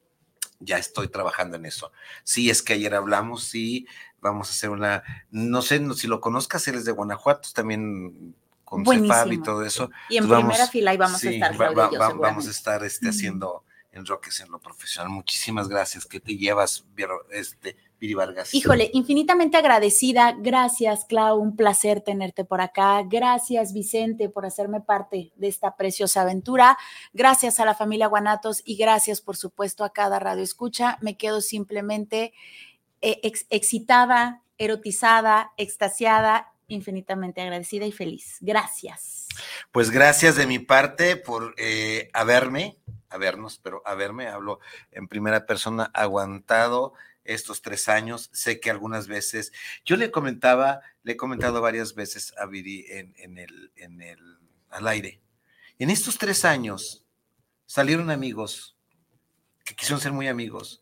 [0.60, 1.92] Ya estoy trabajando en eso.
[2.24, 3.88] Sí, es que ayer hablamos, sí,
[4.22, 8.36] vamos a hacer una, no sé no- si lo conozcas, él es de Guanajuato, también
[8.64, 9.90] con Cefab y todo eso.
[10.10, 12.14] Y en Pues vamos- primera fila ahí vamos sí, a estar, va- va- y va-
[12.14, 13.64] vamos a estar este, haciendo
[13.94, 15.10] enroques en lo profesional.
[15.10, 16.06] Muchísimas gracias.
[16.06, 16.86] ¿Qué te llevas,
[17.32, 18.54] este, Viri Vargas?
[18.54, 20.36] Híjole, infinitamente agradecida.
[20.38, 21.40] Gracias, Clau.
[21.40, 23.02] Un placer tenerte por acá.
[23.06, 26.78] Gracias, Vicente, por hacerme parte de esta preciosa aventura.
[27.14, 30.98] Gracias a la familia Guanatos y gracias, por supuesto, a cada radio escucha.
[31.02, 32.34] Me quedo simplemente
[33.02, 38.38] eh, ex- excitada, erotizada, extasiada, infinitamente agradecida y feliz.
[38.42, 39.28] Gracias.
[39.72, 42.78] Pues gracias de mi parte por eh, haberme,
[43.14, 44.60] habernos, pero haberme, hablo
[44.92, 46.94] en primera persona, aguantado
[47.24, 48.30] estos tres años.
[48.34, 49.52] Sé que algunas veces,
[49.86, 54.40] yo le comentaba, le he comentado varias veces a Viri en, el, en el,
[54.70, 55.22] al aire.
[55.80, 57.06] En estos tres años
[57.66, 58.78] salieron amigos
[59.64, 60.82] que quisieron ser muy amigos.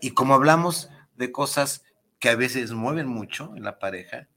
[0.00, 1.84] Y como hablamos de cosas
[2.18, 4.28] que a veces mueven mucho en la pareja,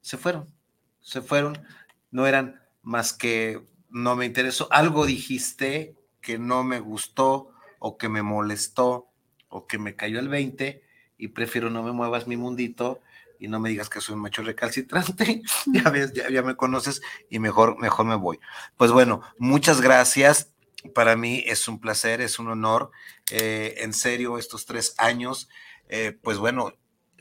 [0.00, 0.52] se fueron,
[1.00, 1.58] se fueron,
[2.10, 4.68] no eran más que no me interesó.
[4.70, 9.08] Algo dijiste que no me gustó o que me molestó
[9.48, 10.82] o que me cayó el 20
[11.16, 13.00] y prefiero no me muevas mi mundito
[13.38, 15.42] y no me digas que soy un macho recalcitrante.
[15.66, 18.40] ya ves, ya, ya me conoces y mejor, mejor me voy.
[18.76, 20.52] Pues bueno, muchas gracias.
[20.94, 22.90] Para mí es un placer, es un honor.
[23.30, 25.48] Eh, en serio, estos tres años,
[25.88, 26.72] eh, pues bueno,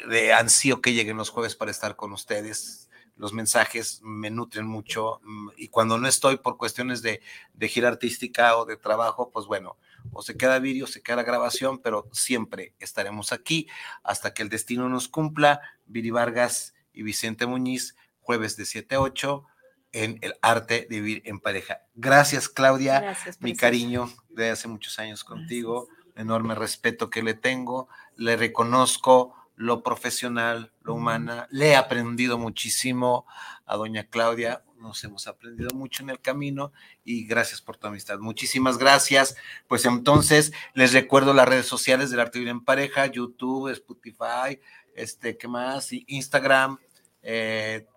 [0.09, 2.86] de ansío que lleguen los jueves para estar con ustedes
[3.17, 7.21] los mensajes me nutren mucho mm, y cuando no estoy por cuestiones de,
[7.53, 9.77] de gira artística o de trabajo, pues bueno,
[10.11, 13.67] o se queda vídeo, se queda grabación, pero siempre estaremos aquí
[14.03, 15.61] hasta que el destino nos cumpla.
[15.85, 19.45] Viri Vargas y Vicente Muñiz, jueves de 7 a 8
[19.93, 21.81] en el arte de vivir en pareja.
[21.95, 27.87] Gracias, Claudia, Gracias, mi cariño de hace muchos años contigo, enorme respeto que le tengo,
[28.15, 31.47] le reconozco lo profesional, lo humana.
[31.49, 33.25] Le he aprendido muchísimo
[33.65, 36.71] a doña Claudia, nos hemos aprendido mucho en el camino
[37.03, 38.19] y gracias por tu amistad.
[38.19, 39.35] Muchísimas gracias.
[39.67, 44.61] Pues entonces les recuerdo las redes sociales del Arte Vivir en Pareja, YouTube, Spotify,
[44.95, 45.91] este, ¿qué más?
[45.91, 46.77] Y Instagram,
[47.23, 47.87] eh,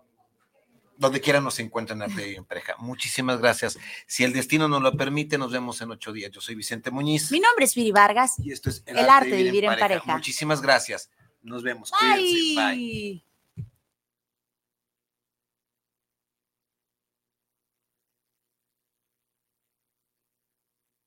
[0.97, 2.73] donde quiera nos encuentran Arte Vivir en Pareja.
[2.79, 3.77] Muchísimas gracias.
[4.07, 6.31] Si el destino nos lo permite, nos vemos en ocho días.
[6.31, 7.31] Yo soy Vicente Muñiz.
[7.31, 8.39] Mi nombre es Viri Vargas.
[8.39, 10.11] Y esto es El arte de vivir en pareja.
[10.11, 11.11] Muchísimas gracias.
[11.43, 11.91] Nos vemos.
[11.91, 12.55] Cuídense.
[12.55, 12.75] Bye.
[12.75, 13.30] Bye.